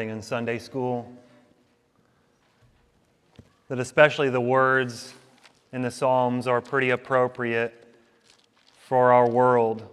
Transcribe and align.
morning 0.00 0.16
in 0.16 0.22
Sunday 0.22 0.58
school 0.58 1.12
that 3.68 3.78
especially 3.78 4.30
the 4.30 4.40
words 4.40 5.12
in 5.74 5.82
the 5.82 5.90
Psalms 5.90 6.46
are 6.46 6.62
pretty 6.62 6.88
appropriate 6.88 7.86
for 8.78 9.12
our 9.12 9.28
world. 9.28 9.86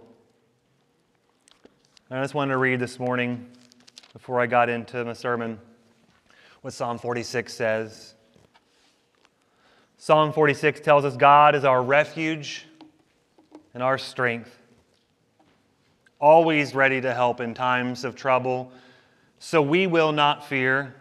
I 2.10 2.22
just 2.22 2.32
wanted 2.32 2.52
to 2.52 2.56
read 2.56 2.80
this 2.80 2.98
morning 2.98 3.50
before 4.14 4.40
I 4.40 4.46
got 4.46 4.70
into 4.70 5.04
my 5.04 5.12
sermon 5.12 5.58
what 6.62 6.72
Psalm 6.72 6.96
46 6.96 7.52
says. 7.52 8.14
Psalm 9.98 10.32
46 10.32 10.80
tells 10.80 11.04
us 11.04 11.18
God 11.18 11.54
is 11.54 11.64
our 11.66 11.82
refuge 11.82 12.64
and 13.74 13.82
our 13.82 13.98
strength, 13.98 14.56
always 16.18 16.74
ready 16.74 16.98
to 17.02 17.12
help 17.12 17.42
in 17.42 17.52
times 17.52 18.06
of 18.06 18.16
trouble. 18.16 18.72
So 19.38 19.62
we 19.62 19.86
will 19.86 20.12
not 20.12 20.46
fear 20.46 20.94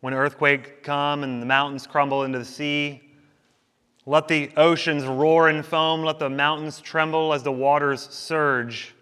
when 0.00 0.12
earthquake 0.12 0.82
come 0.82 1.22
and 1.22 1.40
the 1.40 1.46
mountains 1.46 1.86
crumble 1.86 2.24
into 2.24 2.38
the 2.38 2.44
sea. 2.44 3.00
Let 4.06 4.28
the 4.28 4.50
oceans 4.56 5.04
roar 5.04 5.48
and 5.48 5.64
foam, 5.64 6.02
let 6.02 6.18
the 6.18 6.28
mountains 6.28 6.80
tremble 6.80 7.32
as 7.32 7.42
the 7.42 7.52
waters 7.52 8.02
surge. 8.10 8.94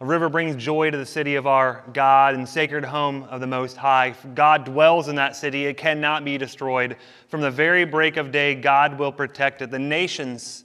A 0.00 0.04
river 0.04 0.28
brings 0.28 0.56
joy 0.56 0.90
to 0.90 0.96
the 0.96 1.06
city 1.06 1.34
of 1.34 1.46
our 1.46 1.84
God 1.92 2.34
and 2.34 2.48
sacred 2.48 2.84
home 2.84 3.24
of 3.24 3.40
the 3.40 3.46
Most 3.46 3.76
High. 3.76 4.14
God 4.34 4.64
dwells 4.64 5.08
in 5.08 5.16
that 5.16 5.36
city, 5.36 5.66
it 5.66 5.76
cannot 5.76 6.24
be 6.24 6.38
destroyed. 6.38 6.96
From 7.28 7.42
the 7.42 7.50
very 7.50 7.84
break 7.84 8.16
of 8.16 8.30
day, 8.30 8.54
God 8.54 8.98
will 8.98 9.12
protect 9.12 9.60
it. 9.60 9.70
The 9.70 9.78
nations 9.78 10.64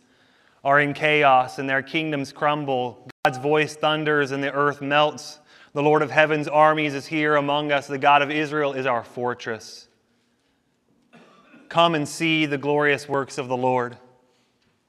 are 0.64 0.80
in 0.80 0.94
chaos 0.94 1.60
and 1.60 1.70
their 1.70 1.82
kingdoms 1.82 2.32
crumble. 2.32 3.10
God's 3.26 3.40
voice 3.40 3.76
thunders 3.76 4.32
and 4.32 4.42
the 4.42 4.54
earth 4.54 4.82
melts. 4.82 5.40
The 5.74 5.82
Lord 5.82 6.02
of 6.02 6.12
heaven's 6.12 6.50
armies 6.50 6.94
is 6.94 7.06
here 7.06 7.38
among 7.38 7.72
us. 7.72 7.88
The 7.88 7.98
God 7.98 8.22
of 8.22 8.30
Israel 8.30 8.74
is 8.74 8.86
our 8.86 9.04
fortress. 9.04 9.88
Come 11.70 11.96
and 11.96 12.06
see 12.06 12.46
the 12.46 12.58
glorious 12.58 13.08
works 13.08 13.38
of 13.38 13.48
the 13.48 13.56
Lord 13.56 13.98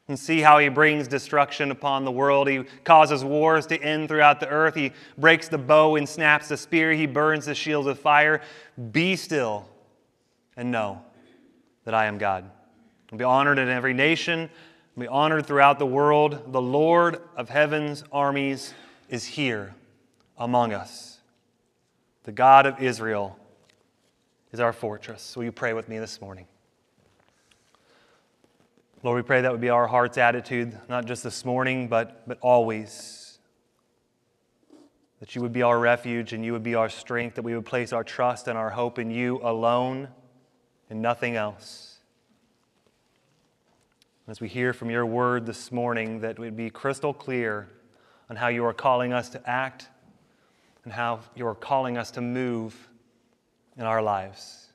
and 0.08 0.19
see 0.19 0.41
how 0.41 0.58
he 0.58 0.69
brings 0.69 1.06
destruction 1.06 1.70
upon 1.70 2.05
the 2.05 2.11
world. 2.11 2.48
He 2.48 2.64
causes 2.83 3.24
wars 3.24 3.66
to 3.66 3.80
end 3.80 4.08
throughout 4.08 4.41
the 4.41 4.48
earth. 4.48 4.74
He 4.74 4.91
breaks 5.16 5.47
the 5.47 5.58
bow 5.58 5.94
and 5.94 6.08
snaps 6.08 6.48
the 6.48 6.56
spear. 6.56 6.92
He 6.92 7.06
burns 7.06 7.46
the 7.46 7.55
shield 7.55 7.86
with 7.86 8.00
fire. 8.00 8.42
Be 8.91 9.14
still 9.14 9.69
and 10.56 10.72
know 10.72 11.00
that 11.84 11.94
I 11.94 12.06
am 12.06 12.19
God. 12.19 12.50
And 13.11 13.19
be 13.19 13.24
honored 13.24 13.61
in 13.61 13.69
every 13.69 13.94
nation, 13.94 14.50
be 14.98 15.06
honored 15.06 15.46
throughout 15.46 15.78
the 15.78 15.86
world. 15.86 16.52
The 16.52 16.61
Lord 16.61 17.22
of 17.36 17.48
heaven's 17.48 18.02
armies 18.11 18.74
is 19.08 19.24
here 19.24 19.77
among 20.43 20.73
us. 20.73 21.21
The 22.25 22.33
God 22.33 22.67
of 22.67 22.83
Israel 22.83 23.39
is 24.51 24.59
our 24.59 24.73
fortress. 24.73 25.37
Will 25.37 25.45
you 25.45 25.53
pray 25.53 25.73
with 25.73 25.89
me 25.89 26.01
this 26.01 26.21
morning? 26.21 26.47
Lord, 29.05 29.14
we 29.14 29.23
pray 29.23 29.41
that 29.41 29.52
would 29.52 29.61
be 29.61 29.69
our 29.69 29.86
heart's 29.86 30.19
attitude, 30.19 30.77
not 30.89 31.07
just 31.07 31.23
this 31.23 31.45
morning, 31.45 31.86
but, 31.86 32.27
but 32.27 32.39
always. 32.41 33.39
That 35.20 35.36
you 35.36 35.42
would 35.42 35.52
be 35.52 35.63
our 35.63 35.79
refuge 35.79 36.33
and 36.33 36.45
you 36.45 36.52
would 36.52 36.64
be 36.64 36.75
our 36.75 36.89
strength, 36.89 37.36
that 37.36 37.42
we 37.42 37.55
would 37.55 37.64
place 37.64 37.92
our 37.92 38.02
trust 38.02 38.48
and 38.48 38.58
our 38.58 38.70
hope 38.70 38.98
in 38.98 39.13
you 39.13 39.39
alone 39.45 40.08
and 40.91 41.01
nothing 41.01 41.36
else. 41.36 41.98
As 44.27 44.41
we 44.41 44.48
hear 44.48 44.73
from 44.73 44.91
your 44.91 45.07
word 45.07 45.47
this 45.47 45.70
morning, 45.70 46.19
that 46.20 46.41
would 46.41 46.57
be 46.57 46.69
crystal 46.69 47.14
clear 47.14 47.69
on 48.29 48.35
how 48.35 48.48
you 48.48 48.64
are 48.64 48.75
calling 48.75 49.13
us 49.13 49.29
to 49.29 49.48
act 49.48 49.86
and 50.85 50.93
how 50.93 51.20
you 51.35 51.47
are 51.47 51.55
calling 51.55 51.97
us 51.97 52.11
to 52.13 52.20
move 52.20 52.89
in 53.77 53.85
our 53.85 54.03
lives. 54.03 54.69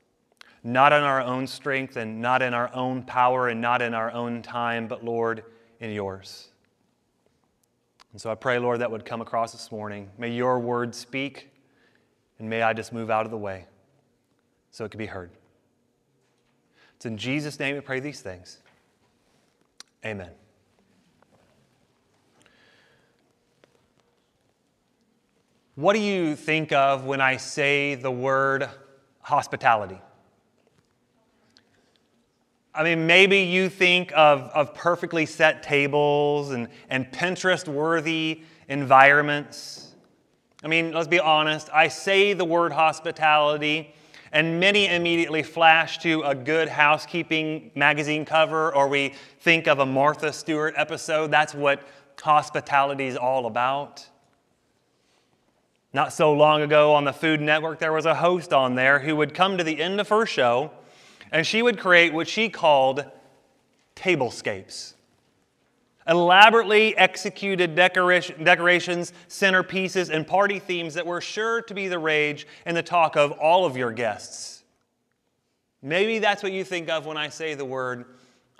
Not 0.64 0.92
in 0.92 1.04
our 1.04 1.22
own 1.22 1.48
strength 1.48 1.98
and 1.98 2.22
not 2.22 2.42
in 2.42 2.54
our 2.54 2.74
own 2.74 3.04
power 3.04 3.50
and 3.50 3.62
not 3.62 3.82
in 3.82 3.94
our 3.94 4.12
own 4.12 4.42
time, 4.42 4.88
but 4.88 5.04
Lord, 5.04 5.44
in 5.80 5.92
yours. 5.92 6.50
And 8.12 8.22
so 8.22 8.32
I 8.32 8.36
pray, 8.36 8.58
Lord, 8.58 8.80
that 8.80 8.90
would 8.90 9.06
come 9.06 9.22
across 9.22 9.52
this 9.52 9.72
morning. 9.72 10.10
May 10.18 10.32
your 10.32 10.60
word 10.60 10.96
speak, 10.96 11.50
and 12.40 12.50
may 12.50 12.62
I 12.62 12.74
just 12.74 12.92
move 12.92 13.10
out 13.10 13.26
of 13.26 13.32
the 13.32 13.38
way 13.38 13.66
so 14.72 14.86
it 14.86 14.92
can 14.92 14.98
be 14.98 15.06
heard. 15.06 15.30
It's 16.96 17.06
in 17.06 17.18
Jesus' 17.18 17.60
name 17.60 17.76
we 17.76 17.82
pray 17.82 18.00
these 18.00 18.22
things. 18.22 18.58
Amen. 20.04 20.32
What 25.78 25.94
do 25.94 26.00
you 26.00 26.36
think 26.36 26.72
of 26.72 27.06
when 27.06 27.22
I 27.22 27.38
say 27.38 27.94
the 27.94 28.10
word 28.10 28.68
hospitality? 29.22 30.02
I 32.74 32.84
mean, 32.84 33.06
maybe 33.06 33.42
you 33.42 33.70
think 33.70 34.12
of, 34.16 34.50
of 34.56 34.74
perfectly 34.74 35.28
set 35.28 35.62
tables 35.62 36.50
and, 36.50 36.70
and 36.90 37.06
Pinterest 37.12 37.68
worthy 37.68 38.42
environments. 38.68 39.94
I 40.64 40.68
mean, 40.68 40.94
let's 40.94 41.08
be 41.08 41.20
honest. 41.20 41.70
I 41.72 41.90
say 41.90 42.34
the 42.34 42.44
word 42.44 42.72
hospitality, 42.72 43.94
and 44.32 44.60
many 44.60 44.88
immediately 44.88 45.44
flash 45.44 46.00
to 46.00 46.24
a 46.24 46.34
good 46.34 46.70
housekeeping 46.70 47.70
magazine 47.76 48.26
cover, 48.26 48.74
or 48.74 48.88
we 48.88 49.14
think 49.42 49.68
of 49.68 49.78
a 49.78 49.86
Martha 49.86 50.34
Stewart 50.34 50.74
episode. 50.76 51.30
That's 51.30 51.54
what 51.54 51.84
hospitality 52.20 53.06
is 53.06 53.16
all 53.16 53.46
about. 53.46 54.08
Not 55.98 56.14
so 56.14 56.32
long 56.32 56.62
ago 56.62 56.94
on 56.94 57.06
the 57.06 57.12
Food 57.12 57.42
Network, 57.42 57.80
there 57.80 57.92
was 57.92 58.06
a 58.06 58.14
host 58.14 58.54
on 58.54 58.76
there 58.76 59.00
who 59.00 59.16
would 59.16 59.34
come 59.34 59.58
to 59.58 59.64
the 59.64 59.82
end 59.82 60.00
of 60.00 60.10
her 60.10 60.28
show 60.28 60.70
and 61.32 61.44
she 61.44 61.64
would 61.64 61.80
create 61.80 62.14
what 62.14 62.28
she 62.28 62.50
called 62.50 63.04
tablescapes. 63.96 64.94
Elaborately 66.08 66.96
executed 66.96 67.74
decorations, 67.74 69.12
centerpieces, 69.28 70.12
and 70.12 70.28
party 70.28 70.60
themes 70.60 70.94
that 70.94 71.08
were 71.08 71.20
sure 71.20 71.64
to 71.64 71.74
be 71.74 71.88
the 71.88 71.98
rage 71.98 72.46
and 72.68 72.78
the 72.78 72.84
talk 72.84 73.16
of 73.18 73.32
all 73.32 73.66
of 73.66 73.76
your 73.76 73.92
guests. 73.92 74.64
Maybe 75.82 76.20
that's 76.20 76.44
what 76.44 76.52
you 76.52 76.64
think 76.64 76.90
of 76.90 77.08
when 77.08 77.18
I 77.18 77.30
say 77.30 77.56
the 77.56 77.66
word 77.66 78.06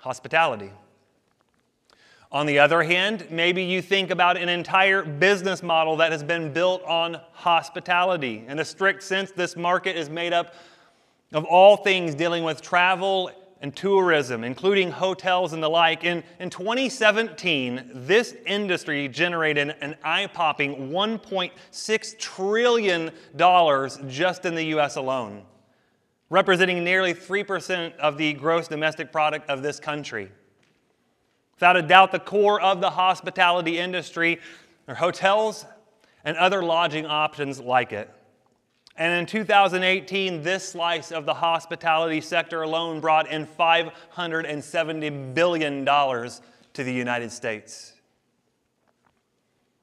hospitality. 0.00 0.72
On 2.30 2.44
the 2.44 2.58
other 2.58 2.82
hand, 2.82 3.26
maybe 3.30 3.62
you 3.62 3.80
think 3.80 4.10
about 4.10 4.36
an 4.36 4.50
entire 4.50 5.02
business 5.02 5.62
model 5.62 5.96
that 5.96 6.12
has 6.12 6.22
been 6.22 6.52
built 6.52 6.82
on 6.84 7.18
hospitality. 7.32 8.44
In 8.46 8.58
a 8.58 8.64
strict 8.66 9.02
sense, 9.02 9.30
this 9.30 9.56
market 9.56 9.96
is 9.96 10.10
made 10.10 10.34
up 10.34 10.54
of 11.32 11.46
all 11.46 11.78
things 11.78 12.14
dealing 12.14 12.44
with 12.44 12.60
travel 12.60 13.30
and 13.62 13.74
tourism, 13.74 14.44
including 14.44 14.90
hotels 14.90 15.54
and 15.54 15.62
the 15.62 15.70
like. 15.70 16.04
In, 16.04 16.22
in 16.38 16.50
2017, 16.50 17.90
this 17.94 18.36
industry 18.44 19.08
generated 19.08 19.74
an 19.80 19.96
eye 20.04 20.26
popping 20.26 20.90
$1.6 20.90 22.18
trillion 22.18 23.10
just 24.08 24.44
in 24.44 24.54
the 24.54 24.64
US 24.64 24.96
alone, 24.96 25.44
representing 26.28 26.84
nearly 26.84 27.14
3% 27.14 27.96
of 27.96 28.18
the 28.18 28.34
gross 28.34 28.68
domestic 28.68 29.10
product 29.10 29.48
of 29.48 29.62
this 29.62 29.80
country. 29.80 30.30
Without 31.58 31.76
a 31.76 31.82
doubt, 31.82 32.12
the 32.12 32.20
core 32.20 32.60
of 32.60 32.80
the 32.80 32.90
hospitality 32.90 33.78
industry 33.78 34.38
are 34.86 34.94
hotels 34.94 35.66
and 36.24 36.36
other 36.36 36.62
lodging 36.62 37.04
options 37.04 37.58
like 37.58 37.92
it. 37.92 38.08
And 38.96 39.12
in 39.12 39.26
2018, 39.26 40.42
this 40.42 40.68
slice 40.68 41.10
of 41.10 41.26
the 41.26 41.34
hospitality 41.34 42.20
sector 42.20 42.62
alone 42.62 43.00
brought 43.00 43.28
in 43.28 43.44
$570 43.44 45.34
billion 45.34 45.84
to 45.84 46.40
the 46.84 46.92
United 46.92 47.32
States. 47.32 47.94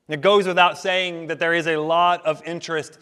It 0.07 0.21
goes 0.21 0.47
without 0.47 0.77
saying 0.77 1.27
that 1.27 1.39
there 1.39 1.53
is 1.53 1.67
a 1.67 1.75
lot 1.75 2.25
of 2.25 2.41
interest 2.45 2.99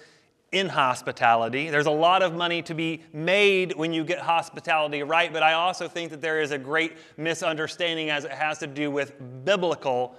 in 0.53 0.69
hospitality. 0.69 1.69
There's 1.69 1.87
a 1.87 1.91
lot 1.91 2.21
of 2.21 2.35
money 2.35 2.61
to 2.61 2.75
be 2.75 3.01
made 3.11 3.75
when 3.75 3.91
you 3.91 4.03
get 4.03 4.19
hospitality 4.19 5.01
right, 5.01 5.33
but 5.33 5.41
I 5.41 5.53
also 5.53 5.87
think 5.87 6.11
that 6.11 6.21
there 6.21 6.41
is 6.41 6.51
a 6.51 6.57
great 6.59 6.93
misunderstanding 7.17 8.11
as 8.11 8.23
it 8.23 8.31
has 8.31 8.59
to 8.59 8.67
do 8.67 8.91
with 8.91 9.13
biblical 9.43 10.15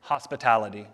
hospitality. 0.00 0.86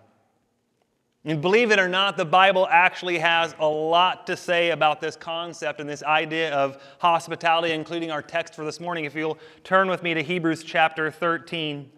And 1.24 1.40
believe 1.42 1.72
it 1.72 1.80
or 1.80 1.88
not, 1.88 2.16
the 2.16 2.24
Bible 2.24 2.68
actually 2.70 3.18
has 3.18 3.54
a 3.58 3.66
lot 3.66 4.26
to 4.28 4.36
say 4.36 4.70
about 4.70 5.00
this 5.00 5.16
concept 5.16 5.80
and 5.80 5.88
this 5.88 6.02
idea 6.02 6.54
of 6.54 6.80
hospitality, 6.98 7.72
including 7.72 8.12
our 8.12 8.22
text 8.22 8.54
for 8.54 8.64
this 8.64 8.78
morning. 8.78 9.06
If 9.06 9.16
you'll 9.16 9.38
turn 9.64 9.88
with 9.88 10.02
me 10.02 10.14
to 10.14 10.22
Hebrews 10.22 10.62
chapter 10.62 11.10
13. 11.10 11.90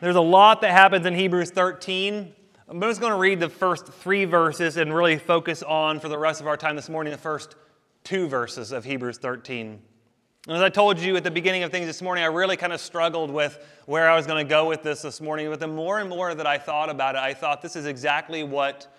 There's 0.00 0.16
a 0.16 0.20
lot 0.20 0.62
that 0.62 0.70
happens 0.70 1.04
in 1.04 1.14
Hebrews 1.14 1.50
13 1.50 2.34
I'm 2.72 2.80
just 2.80 3.02
going 3.02 3.12
to 3.12 3.18
read 3.18 3.38
the 3.38 3.50
first 3.50 3.86
three 3.86 4.24
verses 4.24 4.78
and 4.78 4.94
really 4.94 5.18
focus 5.18 5.62
on, 5.62 6.00
for 6.00 6.08
the 6.08 6.16
rest 6.16 6.40
of 6.40 6.46
our 6.46 6.56
time 6.56 6.74
this 6.74 6.88
morning, 6.88 7.10
the 7.10 7.18
first 7.18 7.54
two 8.02 8.28
verses 8.28 8.72
of 8.72 8.82
Hebrews 8.82 9.18
13. 9.18 9.78
And 10.46 10.56
as 10.56 10.62
I 10.62 10.70
told 10.70 10.98
you 10.98 11.14
at 11.16 11.22
the 11.22 11.30
beginning 11.30 11.64
of 11.64 11.70
things 11.70 11.84
this 11.84 12.00
morning, 12.00 12.24
I 12.24 12.28
really 12.28 12.56
kind 12.56 12.72
of 12.72 12.80
struggled 12.80 13.30
with 13.30 13.62
where 13.84 14.08
I 14.08 14.16
was 14.16 14.26
going 14.26 14.42
to 14.42 14.48
go 14.48 14.66
with 14.66 14.82
this 14.82 15.02
this 15.02 15.20
morning. 15.20 15.50
But 15.50 15.60
the 15.60 15.68
more 15.68 15.98
and 15.98 16.08
more 16.08 16.34
that 16.34 16.46
I 16.46 16.56
thought 16.56 16.88
about 16.88 17.14
it, 17.14 17.18
I 17.18 17.34
thought 17.34 17.60
this 17.60 17.76
is 17.76 17.84
exactly 17.84 18.42
what 18.42 18.90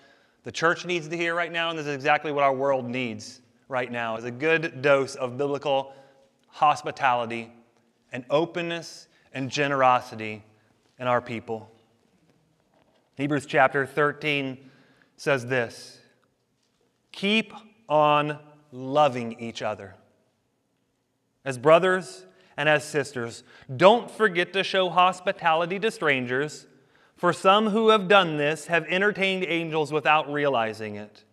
the 0.43 0.51
church 0.51 0.85
needs 0.85 1.07
to 1.07 1.17
hear 1.17 1.33
right 1.33 1.51
now, 1.51 1.71
and 1.71 1.79
this 1.79 1.87
is 1.87 1.95
exactly 1.95 2.31
what 2.31 2.43
our 2.43 2.53
world 2.53 2.87
needs 2.87 3.41
right 3.69 3.91
now, 3.91 4.17
is 4.17 4.23
a 4.23 4.29
good 4.29 4.83
dose 4.83 5.15
of 5.15 5.35
biblical 5.35 5.95
hospitality 6.49 7.51
and 8.11 8.23
openness 8.29 9.07
and 9.33 9.49
generosity 9.49 10.43
in 10.99 11.07
our 11.07 11.21
people. 11.21 11.72
Hebrews 13.15 13.45
chapter 13.45 13.85
13 13.85 14.57
says 15.17 15.45
this 15.45 15.99
Keep 17.11 17.53
on 17.87 18.39
loving 18.71 19.39
each 19.39 19.61
other. 19.61 19.95
As 21.45 21.57
brothers 21.57 22.25
and 22.57 22.69
as 22.69 22.83
sisters, 22.83 23.43
don't 23.75 24.09
forget 24.09 24.53
to 24.53 24.63
show 24.63 24.89
hospitality 24.89 25.79
to 25.79 25.91
strangers, 25.91 26.65
for 27.15 27.33
some 27.33 27.69
who 27.69 27.89
have 27.89 28.07
done 28.07 28.37
this 28.37 28.67
have 28.67 28.85
entertained 28.87 29.45
angels 29.47 29.91
without 29.91 30.31
realizing 30.31 30.95
it. 30.95 31.23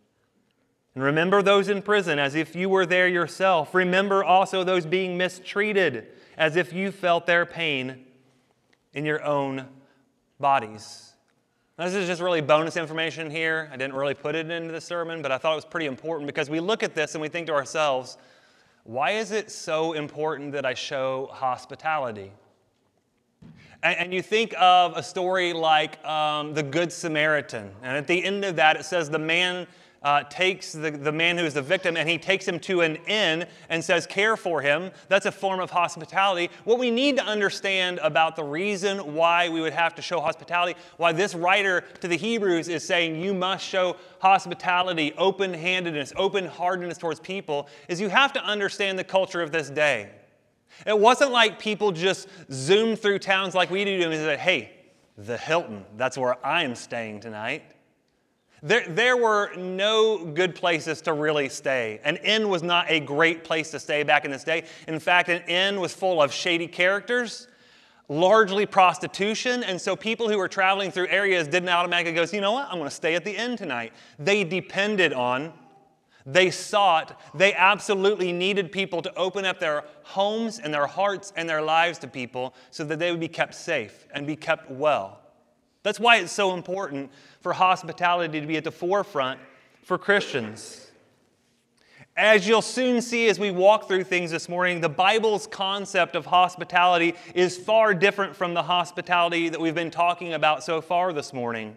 And 0.94 1.04
remember 1.04 1.40
those 1.42 1.68
in 1.68 1.82
prison 1.82 2.18
as 2.18 2.34
if 2.34 2.56
you 2.56 2.68
were 2.68 2.84
there 2.84 3.08
yourself. 3.08 3.74
Remember 3.74 4.24
also 4.24 4.64
those 4.64 4.84
being 4.84 5.16
mistreated 5.16 6.08
as 6.36 6.56
if 6.56 6.72
you 6.72 6.90
felt 6.90 7.26
their 7.26 7.46
pain 7.46 8.04
in 8.92 9.04
your 9.04 9.24
own 9.24 9.66
bodies. 10.38 11.09
This 11.80 11.94
is 11.94 12.06
just 12.06 12.20
really 12.20 12.42
bonus 12.42 12.76
information 12.76 13.30
here. 13.30 13.70
I 13.72 13.76
didn't 13.78 13.94
really 13.94 14.12
put 14.12 14.34
it 14.34 14.50
into 14.50 14.70
the 14.70 14.82
sermon, 14.82 15.22
but 15.22 15.32
I 15.32 15.38
thought 15.38 15.52
it 15.52 15.56
was 15.56 15.64
pretty 15.64 15.86
important 15.86 16.26
because 16.26 16.50
we 16.50 16.60
look 16.60 16.82
at 16.82 16.94
this 16.94 17.14
and 17.14 17.22
we 17.22 17.28
think 17.28 17.46
to 17.46 17.54
ourselves, 17.54 18.18
why 18.84 19.12
is 19.12 19.32
it 19.32 19.50
so 19.50 19.94
important 19.94 20.52
that 20.52 20.66
I 20.66 20.74
show 20.74 21.30
hospitality? 21.32 22.32
And, 23.82 23.96
and 23.96 24.12
you 24.12 24.20
think 24.20 24.52
of 24.58 24.94
a 24.94 25.02
story 25.02 25.54
like 25.54 26.04
um, 26.04 26.52
the 26.52 26.62
Good 26.62 26.92
Samaritan, 26.92 27.70
and 27.82 27.96
at 27.96 28.06
the 28.06 28.22
end 28.22 28.44
of 28.44 28.56
that, 28.56 28.76
it 28.76 28.84
says 28.84 29.08
the 29.08 29.18
man 29.18 29.66
uh, 30.02 30.22
takes 30.24 30.72
the, 30.72 30.90
the 30.90 31.12
man 31.12 31.36
who 31.36 31.44
is 31.44 31.54
the 31.54 31.62
victim 31.62 31.96
and 31.96 32.08
he 32.08 32.16
takes 32.16 32.46
him 32.48 32.58
to 32.58 32.80
an 32.80 32.96
inn 33.06 33.46
and 33.68 33.84
says, 33.84 34.06
Care 34.06 34.36
for 34.36 34.62
him. 34.62 34.90
That's 35.08 35.26
a 35.26 35.32
form 35.32 35.60
of 35.60 35.70
hospitality. 35.70 36.50
What 36.64 36.78
we 36.78 36.90
need 36.90 37.16
to 37.18 37.24
understand 37.24 37.98
about 38.02 38.34
the 38.34 38.44
reason 38.44 39.14
why 39.14 39.48
we 39.48 39.60
would 39.60 39.74
have 39.74 39.94
to 39.96 40.02
show 40.02 40.20
hospitality, 40.20 40.78
why 40.96 41.12
this 41.12 41.34
writer 41.34 41.82
to 42.00 42.08
the 42.08 42.16
Hebrews 42.16 42.68
is 42.68 42.84
saying 42.84 43.20
you 43.20 43.34
must 43.34 43.64
show 43.64 43.96
hospitality, 44.20 45.12
open 45.18 45.52
handedness, 45.52 46.12
open 46.16 46.46
heartedness 46.46 46.96
towards 46.96 47.20
people, 47.20 47.68
is 47.88 48.00
you 48.00 48.08
have 48.08 48.32
to 48.32 48.44
understand 48.44 48.98
the 48.98 49.04
culture 49.04 49.42
of 49.42 49.52
this 49.52 49.68
day. 49.68 50.10
It 50.86 50.98
wasn't 50.98 51.32
like 51.32 51.58
people 51.58 51.92
just 51.92 52.28
zoomed 52.50 53.00
through 53.00 53.18
towns 53.18 53.54
like 53.54 53.70
we 53.70 53.84
do 53.84 54.02
and 54.02 54.14
said, 54.14 54.38
Hey, 54.38 54.72
the 55.18 55.36
Hilton, 55.36 55.84
that's 55.98 56.16
where 56.16 56.44
I'm 56.46 56.74
staying 56.74 57.20
tonight. 57.20 57.62
There, 58.62 58.86
there 58.86 59.16
were 59.16 59.54
no 59.56 60.24
good 60.24 60.54
places 60.54 61.00
to 61.02 61.14
really 61.14 61.48
stay. 61.48 62.00
An 62.04 62.16
inn 62.16 62.48
was 62.48 62.62
not 62.62 62.90
a 62.90 63.00
great 63.00 63.42
place 63.42 63.70
to 63.70 63.80
stay 63.80 64.02
back 64.02 64.24
in 64.24 64.30
this 64.30 64.44
day. 64.44 64.64
In 64.86 65.00
fact, 65.00 65.30
an 65.30 65.42
inn 65.48 65.80
was 65.80 65.94
full 65.94 66.20
of 66.20 66.30
shady 66.30 66.66
characters, 66.66 67.48
largely 68.08 68.66
prostitution, 68.66 69.62
and 69.62 69.80
so 69.80 69.96
people 69.96 70.28
who 70.28 70.36
were 70.36 70.48
traveling 70.48 70.90
through 70.90 71.08
areas 71.08 71.48
didn't 71.48 71.70
automatically 71.70 72.12
go, 72.12 72.26
you 72.30 72.42
know 72.42 72.52
what, 72.52 72.66
I'm 72.66 72.76
going 72.76 72.84
to 72.84 72.94
stay 72.94 73.14
at 73.14 73.24
the 73.24 73.34
inn 73.34 73.56
tonight. 73.56 73.94
They 74.18 74.44
depended 74.44 75.14
on, 75.14 75.54
they 76.26 76.50
sought, 76.50 77.18
they 77.34 77.54
absolutely 77.54 78.30
needed 78.30 78.70
people 78.70 79.00
to 79.00 79.14
open 79.14 79.46
up 79.46 79.58
their 79.58 79.84
homes 80.02 80.58
and 80.58 80.74
their 80.74 80.86
hearts 80.86 81.32
and 81.34 81.48
their 81.48 81.62
lives 81.62 81.98
to 82.00 82.08
people 82.08 82.52
so 82.70 82.84
that 82.84 82.98
they 82.98 83.10
would 83.10 83.20
be 83.20 83.28
kept 83.28 83.54
safe 83.54 84.06
and 84.12 84.26
be 84.26 84.36
kept 84.36 84.70
well. 84.70 85.20
That's 85.82 85.98
why 85.98 86.16
it's 86.16 86.32
so 86.32 86.54
important 86.54 87.10
for 87.40 87.52
hospitality 87.52 88.40
to 88.40 88.46
be 88.46 88.56
at 88.56 88.64
the 88.64 88.70
forefront 88.70 89.40
for 89.82 89.96
Christians. 89.98 90.90
As 92.16 92.46
you'll 92.46 92.60
soon 92.60 93.00
see 93.00 93.28
as 93.28 93.38
we 93.38 93.50
walk 93.50 93.88
through 93.88 94.04
things 94.04 94.30
this 94.30 94.48
morning, 94.48 94.80
the 94.80 94.90
Bible's 94.90 95.46
concept 95.46 96.16
of 96.16 96.26
hospitality 96.26 97.14
is 97.34 97.56
far 97.56 97.94
different 97.94 98.36
from 98.36 98.52
the 98.52 98.62
hospitality 98.62 99.48
that 99.48 99.60
we've 99.60 99.74
been 99.74 99.90
talking 99.90 100.34
about 100.34 100.62
so 100.62 100.82
far 100.82 101.14
this 101.14 101.32
morning. 101.32 101.76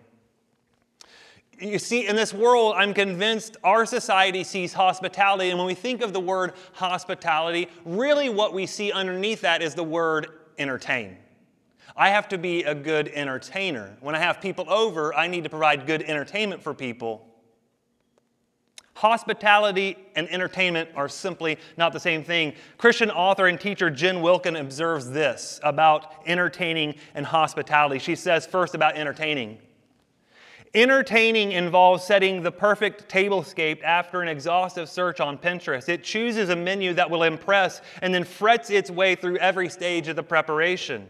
You 1.60 1.80
see, 1.80 2.08
in 2.08 2.16
this 2.18 2.34
world, 2.34 2.74
I'm 2.76 2.94
convinced 2.94 3.56
our 3.64 3.86
society 3.86 4.44
sees 4.44 4.74
hospitality, 4.74 5.50
and 5.50 5.58
when 5.58 5.68
we 5.68 5.76
think 5.76 6.02
of 6.02 6.12
the 6.12 6.20
word 6.20 6.54
hospitality, 6.74 7.70
really 7.86 8.28
what 8.28 8.54
we 8.54 8.66
see 8.66 8.92
underneath 8.92 9.42
that 9.42 9.62
is 9.62 9.76
the 9.76 9.84
word 9.84 10.28
entertain. 10.58 11.16
I 11.96 12.10
have 12.10 12.28
to 12.30 12.38
be 12.38 12.64
a 12.64 12.74
good 12.74 13.08
entertainer. 13.10 13.96
When 14.02 14.16
I 14.16 14.20
have 14.20 14.42
people 14.42 14.70
over, 14.70 15.14
I 15.14 15.28
need 15.28 15.44
to 15.44 15.50
provide 15.50 15.86
good 15.86 16.02
entertainment 16.02 16.64
for 16.64 16.74
people. 16.74 17.28
Hospitality 18.96 19.98
and 20.16 20.30
entertainment 20.30 20.90
are 20.96 21.10
simply 21.10 21.58
not 21.78 21.94
the 21.94 22.00
same 22.00 22.24
thing. 22.24 22.54
Christian 22.78 23.10
author 23.10 23.48
and 23.48 23.60
teacher 23.60 23.90
Jen 23.90 24.22
Wilkin 24.22 24.56
observes 24.56 25.10
this 25.10 25.60
about 25.64 26.14
entertaining 26.26 26.96
and 27.16 27.26
hospitality. 27.26 28.00
She 28.00 28.16
says, 28.16 28.46
first, 28.46 28.76
about 28.76 28.96
entertaining. 28.96 29.58
Entertaining 30.76 31.52
involves 31.52 32.04
setting 32.04 32.42
the 32.42 32.52
perfect 32.52 33.08
tablescape 33.08 33.84
after 33.84 34.22
an 34.22 34.28
exhaustive 34.28 34.90
search 34.90 35.20
on 35.20 35.38
Pinterest. 35.38 35.88
It 35.88 36.04
chooses 36.04 36.50
a 36.50 36.56
menu 36.56 36.94
that 36.94 37.10
will 37.10 37.24
impress 37.24 37.82
and 38.02 38.14
then 38.14 38.24
frets 38.24 38.72
its 38.72 38.90
way 38.90 39.14
through 39.14 39.38
every 39.38 39.70
stage 39.70 40.08
of 40.08 40.16
the 40.16 40.24
preparation. 40.24 41.08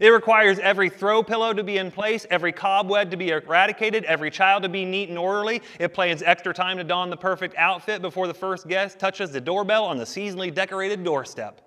It 0.00 0.08
requires 0.08 0.58
every 0.58 0.90
throw 0.90 1.22
pillow 1.22 1.52
to 1.54 1.64
be 1.64 1.78
in 1.78 1.90
place, 1.90 2.26
every 2.28 2.52
cobweb 2.52 3.10
to 3.12 3.16
be 3.16 3.30
eradicated, 3.30 4.04
every 4.04 4.30
child 4.30 4.62
to 4.64 4.68
be 4.68 4.84
neat 4.84 5.08
and 5.08 5.18
orderly. 5.18 5.62
It 5.78 5.94
plans 5.94 6.22
extra 6.22 6.52
time 6.52 6.76
to 6.76 6.84
don 6.84 7.08
the 7.08 7.16
perfect 7.16 7.54
outfit 7.56 8.02
before 8.02 8.26
the 8.26 8.34
first 8.34 8.68
guest 8.68 8.98
touches 8.98 9.30
the 9.30 9.40
doorbell 9.40 9.84
on 9.84 9.96
the 9.96 10.04
seasonally 10.04 10.52
decorated 10.52 11.02
doorstep. 11.02 11.62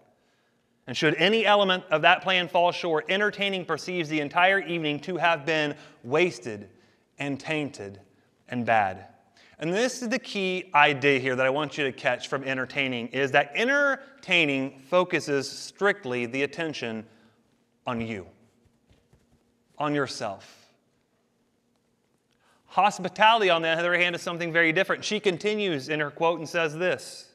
And 0.86 0.96
should 0.96 1.16
any 1.16 1.46
element 1.46 1.84
of 1.92 2.02
that 2.02 2.22
plan 2.22 2.48
fall 2.48 2.72
short, 2.72 3.06
entertaining 3.10 3.66
perceives 3.66 4.10
the 4.10 4.20
entire 4.20 4.60
evening 4.60 5.00
to 5.02 5.18
have 5.18 5.46
been 5.46 5.76
wasted 6.04 6.70
and 7.20 7.40
tainted 7.40 8.00
and 8.48 8.66
bad. 8.66 9.06
And 9.60 9.74
this 9.74 10.02
is 10.02 10.10
the 10.10 10.20
key 10.20 10.70
idea 10.74 11.20
here 11.20 11.36
that 11.36 11.46
I 11.46 11.50
want 11.50 11.78
you 11.78 11.84
to 11.84 11.92
catch 11.92 12.28
from 12.28 12.44
entertaining 12.44 13.08
is 13.10 13.32
that 13.32 13.52
entertaining 13.56 14.80
focuses 14.90 15.50
strictly 15.50 16.26
the 16.26 16.44
attention 16.44 17.06
on 17.90 18.02
you, 18.02 18.28
on 19.80 19.96
yourself. 19.96 20.68
Hospitality, 22.68 23.50
on 23.50 23.64
the 23.64 23.70
other 23.70 23.98
hand, 23.98 24.16
is 24.16 24.22
something 24.22 24.54
very 24.54 24.72
different. 24.72 25.04
She 25.04 25.20
continues 25.20 25.90
in 25.90 26.00
her 26.00 26.12
quote 26.12 26.38
and 26.38 26.48
says 26.48 26.76
this 26.78 27.32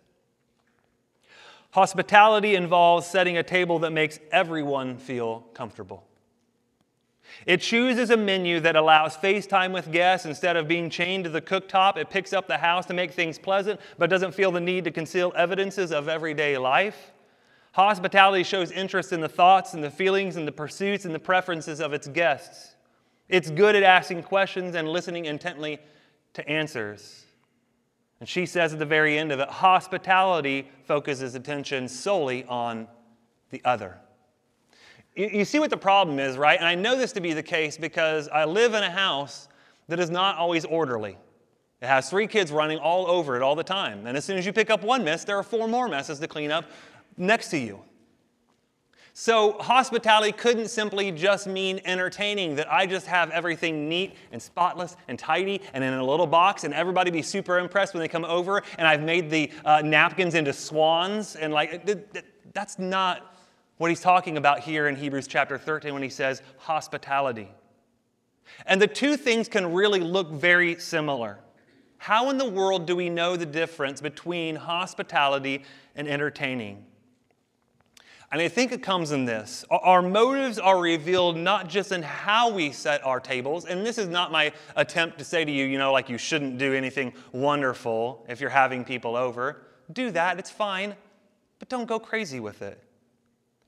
Hospitality 1.72 2.54
involves 2.54 3.04
setting 3.04 3.36
a 3.36 3.42
table 3.42 3.80
that 3.80 3.90
makes 3.90 4.20
everyone 4.30 4.96
feel 4.96 5.40
comfortable. 5.54 6.04
It 7.46 7.60
chooses 7.60 8.10
a 8.10 8.16
menu 8.16 8.60
that 8.60 8.76
allows 8.76 9.16
FaceTime 9.16 9.72
with 9.72 9.90
guests 9.90 10.24
instead 10.24 10.56
of 10.56 10.68
being 10.68 10.88
chained 10.88 11.24
to 11.24 11.30
the 11.30 11.42
cooktop. 11.42 11.96
It 11.96 12.10
picks 12.10 12.32
up 12.32 12.46
the 12.46 12.58
house 12.58 12.86
to 12.86 12.94
make 12.94 13.10
things 13.10 13.40
pleasant, 13.40 13.80
but 13.98 14.08
doesn't 14.08 14.36
feel 14.36 14.52
the 14.52 14.60
need 14.60 14.84
to 14.84 14.92
conceal 14.92 15.32
evidences 15.34 15.90
of 15.90 16.08
everyday 16.08 16.56
life. 16.58 17.13
Hospitality 17.74 18.44
shows 18.44 18.70
interest 18.70 19.12
in 19.12 19.20
the 19.20 19.28
thoughts 19.28 19.74
and 19.74 19.82
the 19.82 19.90
feelings 19.90 20.36
and 20.36 20.46
the 20.46 20.52
pursuits 20.52 21.06
and 21.06 21.12
the 21.12 21.18
preferences 21.18 21.80
of 21.80 21.92
its 21.92 22.06
guests. 22.06 22.76
It's 23.28 23.50
good 23.50 23.74
at 23.74 23.82
asking 23.82 24.22
questions 24.22 24.76
and 24.76 24.88
listening 24.88 25.24
intently 25.24 25.80
to 26.34 26.48
answers. 26.48 27.24
And 28.20 28.28
she 28.28 28.46
says 28.46 28.72
at 28.72 28.78
the 28.78 28.86
very 28.86 29.18
end 29.18 29.32
of 29.32 29.40
it 29.40 29.48
hospitality 29.48 30.70
focuses 30.84 31.34
attention 31.34 31.88
solely 31.88 32.44
on 32.44 32.86
the 33.50 33.60
other. 33.64 33.98
You, 35.16 35.44
see 35.44 35.58
what 35.58 35.70
the 35.70 35.76
problem 35.76 36.20
is, 36.20 36.36
right? 36.36 36.58
And 36.58 36.68
I 36.68 36.76
know 36.76 36.96
this 36.96 37.10
to 37.14 37.20
be 37.20 37.32
the 37.32 37.42
case 37.42 37.76
because 37.76 38.28
I 38.28 38.44
live 38.44 38.74
in 38.74 38.84
a 38.84 38.90
house 38.90 39.48
that 39.88 39.98
is 39.98 40.10
not 40.10 40.36
always 40.36 40.64
orderly. 40.64 41.18
It 41.82 41.86
has 41.86 42.08
three 42.08 42.28
kids 42.28 42.52
running 42.52 42.78
all 42.78 43.06
over 43.08 43.36
it 43.36 43.42
all 43.42 43.56
the 43.56 43.64
time. 43.64 44.06
And 44.06 44.16
as 44.16 44.24
soon 44.24 44.38
as 44.38 44.46
you 44.46 44.52
pick 44.52 44.70
up 44.70 44.84
one 44.84 45.04
mess, 45.04 45.24
there 45.24 45.36
are 45.36 45.42
four 45.42 45.68
more 45.68 45.88
messes 45.88 46.20
to 46.20 46.28
clean 46.28 46.52
up 46.52 46.64
next 47.16 47.50
to 47.50 47.58
you. 47.58 47.80
So, 49.16 49.52
hospitality 49.60 50.32
couldn't 50.32 50.68
simply 50.68 51.12
just 51.12 51.46
mean 51.46 51.80
entertaining, 51.84 52.56
that 52.56 52.72
I 52.72 52.84
just 52.84 53.06
have 53.06 53.30
everything 53.30 53.88
neat 53.88 54.16
and 54.32 54.42
spotless 54.42 54.96
and 55.06 55.16
tidy 55.16 55.60
and 55.72 55.84
in 55.84 55.94
a 55.94 56.04
little 56.04 56.26
box, 56.26 56.64
and 56.64 56.74
everybody 56.74 57.12
be 57.12 57.22
super 57.22 57.60
impressed 57.60 57.94
when 57.94 58.00
they 58.00 58.08
come 58.08 58.24
over, 58.24 58.64
and 58.76 58.88
I've 58.88 59.02
made 59.02 59.30
the 59.30 59.52
uh, 59.64 59.82
napkins 59.82 60.34
into 60.34 60.52
swans. 60.52 61.36
And, 61.36 61.52
like, 61.52 61.88
that's 62.52 62.80
not 62.80 63.36
what 63.76 63.88
he's 63.88 64.00
talking 64.00 64.36
about 64.36 64.60
here 64.60 64.88
in 64.88 64.96
Hebrews 64.96 65.28
chapter 65.28 65.58
13 65.58 65.92
when 65.92 66.02
he 66.02 66.08
says 66.08 66.42
hospitality. 66.58 67.48
And 68.66 68.82
the 68.82 68.88
two 68.88 69.16
things 69.16 69.48
can 69.48 69.72
really 69.72 70.00
look 70.00 70.32
very 70.32 70.80
similar. 70.80 71.38
How 71.98 72.30
in 72.30 72.38
the 72.38 72.48
world 72.50 72.86
do 72.86 72.96
we 72.96 73.10
know 73.10 73.36
the 73.36 73.46
difference 73.46 74.00
between 74.00 74.56
hospitality 74.56 75.62
and 75.94 76.08
entertaining? 76.08 76.84
And 78.34 78.42
I 78.42 78.48
think 78.48 78.72
it 78.72 78.82
comes 78.82 79.12
in 79.12 79.26
this. 79.26 79.64
Our 79.70 80.02
motives 80.02 80.58
are 80.58 80.80
revealed 80.80 81.36
not 81.36 81.68
just 81.68 81.92
in 81.92 82.02
how 82.02 82.50
we 82.50 82.72
set 82.72 83.00
our 83.06 83.20
tables, 83.20 83.64
and 83.64 83.86
this 83.86 83.96
is 83.96 84.08
not 84.08 84.32
my 84.32 84.50
attempt 84.74 85.18
to 85.18 85.24
say 85.24 85.44
to 85.44 85.52
you, 85.52 85.66
you 85.66 85.78
know, 85.78 85.92
like 85.92 86.08
you 86.08 86.18
shouldn't 86.18 86.58
do 86.58 86.74
anything 86.74 87.12
wonderful 87.30 88.26
if 88.28 88.40
you're 88.40 88.50
having 88.50 88.84
people 88.84 89.14
over. 89.14 89.66
Do 89.92 90.10
that, 90.10 90.40
it's 90.40 90.50
fine, 90.50 90.96
but 91.60 91.68
don't 91.68 91.86
go 91.86 92.00
crazy 92.00 92.40
with 92.40 92.60
it. 92.60 92.82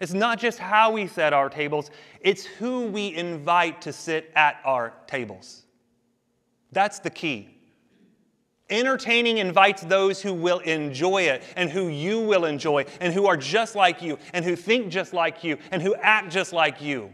It's 0.00 0.12
not 0.12 0.40
just 0.40 0.58
how 0.58 0.90
we 0.90 1.06
set 1.06 1.32
our 1.32 1.49
tables, 1.49 1.92
it's 2.20 2.44
who 2.44 2.88
we 2.88 3.14
invite 3.14 3.80
to 3.82 3.92
sit 3.92 4.32
at 4.35 4.61
our 4.64 4.94
tables. 5.06 5.62
That's 6.73 6.99
the 6.99 7.11
key. 7.11 7.55
Entertaining 8.68 9.38
invites 9.38 9.82
those 9.82 10.20
who 10.20 10.35
will 10.35 10.58
enjoy 10.61 11.23
it 11.23 11.42
and 11.54 11.70
who 11.70 11.87
you 11.87 12.20
will 12.20 12.44
enjoy 12.44 12.85
and 13.00 13.14
who 13.14 13.26
are 13.26 13.37
just 13.37 13.76
like 13.76 14.02
you 14.02 14.18
and 14.32 14.44
who 14.44 14.56
think 14.56 14.88
just 14.88 15.12
like 15.12 15.44
you 15.44 15.56
and 15.70 15.80
who 15.80 15.94
act 15.96 16.32
just 16.32 16.52
like 16.52 16.82
you. 16.82 17.12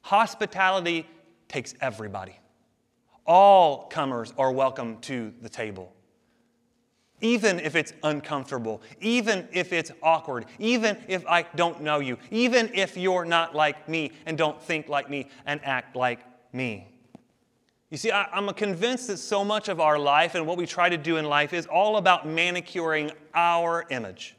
Hospitality 0.00 1.06
takes 1.46 1.74
everybody. 1.80 2.38
All 3.26 3.86
comers 3.88 4.32
are 4.38 4.50
welcome 4.50 4.98
to 5.02 5.32
the 5.42 5.48
table. 5.48 5.92
Even 7.20 7.60
if 7.60 7.76
it's 7.76 7.92
uncomfortable, 8.02 8.82
even 9.00 9.46
if 9.52 9.72
it's 9.72 9.92
awkward, 10.02 10.46
even 10.58 10.96
if 11.06 11.26
I 11.26 11.42
don't 11.54 11.82
know 11.82 12.00
you, 12.00 12.18
even 12.30 12.70
if 12.74 12.96
you're 12.96 13.24
not 13.24 13.54
like 13.54 13.88
me 13.88 14.12
and 14.24 14.38
don't 14.38 14.60
think 14.60 14.88
like 14.88 15.08
me 15.10 15.28
and 15.44 15.60
act 15.64 15.96
like 15.96 16.20
me. 16.52 16.93
You 17.90 17.98
see, 17.98 18.10
I, 18.10 18.26
am 18.36 18.48
convinced 18.54 19.08
that 19.08 19.18
so 19.18 19.44
much 19.44 19.68
of 19.68 19.80
our 19.80 19.98
life 19.98 20.34
and 20.34 20.46
what 20.46 20.56
we 20.56 20.66
try 20.66 20.88
to 20.88 20.96
do 20.96 21.16
in 21.16 21.24
life 21.26 21.52
is 21.52 21.66
all 21.66 21.96
about 21.96 22.26
manicuring 22.26 23.12
our 23.34 23.86
image. 23.90 24.36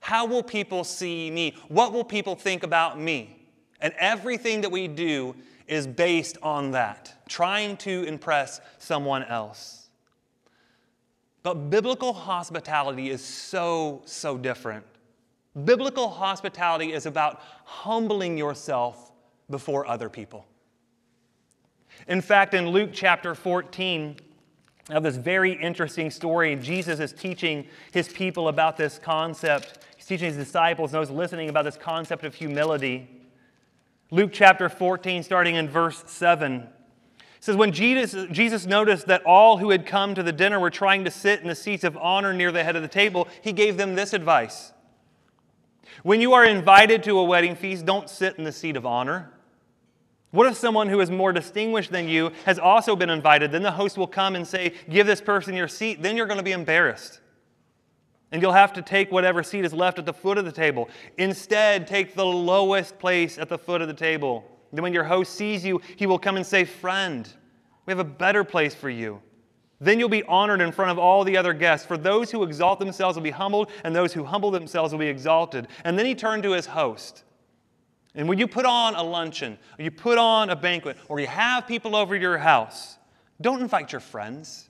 How 0.00 0.24
will 0.24 0.42
people 0.42 0.84
see 0.84 1.30
me? 1.30 1.54
What 1.68 1.92
will 1.92 2.04
people 2.04 2.34
think 2.34 2.62
about 2.62 2.98
me? 2.98 3.46
And 3.80 3.92
everything 3.98 4.62
that 4.62 4.70
we 4.70 4.88
do 4.88 5.34
is 5.66 5.86
based 5.86 6.36
on 6.42 6.72
that, 6.72 7.14
trying 7.28 7.76
to 7.78 8.04
impress 8.04 8.60
someone 8.78 9.22
else. 9.24 9.88
But 11.42 11.70
biblical 11.70 12.12
hospitality 12.12 13.10
is 13.10 13.22
so, 13.22 14.02
so 14.04 14.36
different. 14.36 14.84
Biblical 15.64 16.08
hospitality 16.08 16.92
is 16.92 17.06
about 17.06 17.40
humbling 17.64 18.36
yourself 18.36 19.12
before 19.48 19.86
other 19.86 20.08
people. 20.08 20.46
In 22.08 22.20
fact, 22.20 22.54
in 22.54 22.68
Luke 22.68 22.90
chapter 22.92 23.34
14, 23.34 24.16
of 24.90 25.02
this 25.02 25.16
very 25.16 25.52
interesting 25.52 26.10
story, 26.10 26.56
Jesus 26.56 27.00
is 27.00 27.12
teaching 27.12 27.66
his 27.92 28.08
people 28.08 28.48
about 28.48 28.76
this 28.76 28.98
concept. 28.98 29.78
He's 29.96 30.06
teaching 30.06 30.26
his 30.26 30.36
disciples 30.36 30.92
those 30.92 31.10
listening 31.10 31.48
about 31.48 31.64
this 31.64 31.76
concept 31.76 32.24
of 32.24 32.34
humility. 32.34 33.08
Luke 34.10 34.30
chapter 34.32 34.68
14, 34.68 35.22
starting 35.22 35.54
in 35.54 35.68
verse 35.68 36.02
7 36.06 36.66
says, 37.38 37.56
When 37.56 37.72
Jesus, 37.72 38.26
Jesus 38.32 38.66
noticed 38.66 39.06
that 39.06 39.22
all 39.24 39.58
who 39.58 39.70
had 39.70 39.86
come 39.86 40.14
to 40.14 40.22
the 40.22 40.32
dinner 40.32 40.58
were 40.58 40.70
trying 40.70 41.04
to 41.04 41.10
sit 41.10 41.40
in 41.40 41.48
the 41.48 41.54
seats 41.54 41.84
of 41.84 41.96
honor 41.96 42.32
near 42.32 42.50
the 42.50 42.64
head 42.64 42.76
of 42.76 42.82
the 42.82 42.88
table, 42.88 43.28
he 43.42 43.52
gave 43.52 43.76
them 43.76 43.94
this 43.94 44.12
advice 44.12 44.72
When 46.02 46.20
you 46.20 46.32
are 46.32 46.44
invited 46.44 47.02
to 47.04 47.18
a 47.18 47.24
wedding 47.24 47.54
feast, 47.54 47.86
don't 47.86 48.10
sit 48.10 48.36
in 48.36 48.44
the 48.44 48.52
seat 48.52 48.76
of 48.76 48.84
honor 48.84 49.32
what 50.30 50.46
if 50.46 50.56
someone 50.56 50.88
who 50.88 51.00
is 51.00 51.10
more 51.10 51.32
distinguished 51.32 51.90
than 51.90 52.08
you 52.08 52.30
has 52.44 52.58
also 52.58 52.94
been 52.94 53.10
invited? 53.10 53.50
Then 53.50 53.62
the 53.62 53.72
host 53.72 53.98
will 53.98 54.06
come 54.06 54.36
and 54.36 54.46
say, 54.46 54.74
Give 54.88 55.06
this 55.06 55.20
person 55.20 55.54
your 55.54 55.68
seat. 55.68 56.02
Then 56.02 56.16
you're 56.16 56.26
going 56.26 56.38
to 56.38 56.44
be 56.44 56.52
embarrassed. 56.52 57.20
And 58.32 58.40
you'll 58.40 58.52
have 58.52 58.72
to 58.74 58.82
take 58.82 59.10
whatever 59.10 59.42
seat 59.42 59.64
is 59.64 59.72
left 59.72 59.98
at 59.98 60.06
the 60.06 60.12
foot 60.12 60.38
of 60.38 60.44
the 60.44 60.52
table. 60.52 60.88
Instead, 61.18 61.88
take 61.88 62.14
the 62.14 62.24
lowest 62.24 62.96
place 63.00 63.38
at 63.38 63.48
the 63.48 63.58
foot 63.58 63.82
of 63.82 63.88
the 63.88 63.94
table. 63.94 64.44
Then 64.72 64.84
when 64.84 64.92
your 64.92 65.02
host 65.02 65.34
sees 65.34 65.64
you, 65.64 65.80
he 65.96 66.06
will 66.06 66.18
come 66.18 66.36
and 66.36 66.46
say, 66.46 66.64
Friend, 66.64 67.28
we 67.86 67.90
have 67.90 67.98
a 67.98 68.04
better 68.04 68.44
place 68.44 68.74
for 68.74 68.88
you. 68.88 69.20
Then 69.80 69.98
you'll 69.98 70.08
be 70.08 70.22
honored 70.24 70.60
in 70.60 70.70
front 70.70 70.92
of 70.92 70.98
all 70.98 71.24
the 71.24 71.36
other 71.36 71.54
guests. 71.54 71.86
For 71.86 71.96
those 71.96 72.30
who 72.30 72.44
exalt 72.44 72.78
themselves 72.78 73.16
will 73.16 73.22
be 73.22 73.30
humbled, 73.30 73.70
and 73.82 73.96
those 73.96 74.12
who 74.12 74.22
humble 74.22 74.52
themselves 74.52 74.92
will 74.92 75.00
be 75.00 75.08
exalted. 75.08 75.66
And 75.84 75.98
then 75.98 76.06
he 76.06 76.14
turned 76.14 76.44
to 76.44 76.52
his 76.52 76.66
host. 76.66 77.24
And 78.14 78.28
when 78.28 78.38
you 78.38 78.48
put 78.48 78.66
on 78.66 78.94
a 78.94 79.02
luncheon, 79.02 79.58
or 79.78 79.84
you 79.84 79.90
put 79.90 80.18
on 80.18 80.50
a 80.50 80.56
banquet, 80.56 80.96
or 81.08 81.20
you 81.20 81.28
have 81.28 81.66
people 81.66 81.94
over 81.94 82.16
your 82.16 82.38
house, 82.38 82.98
don't 83.40 83.62
invite 83.62 83.92
your 83.92 84.00
friends 84.00 84.68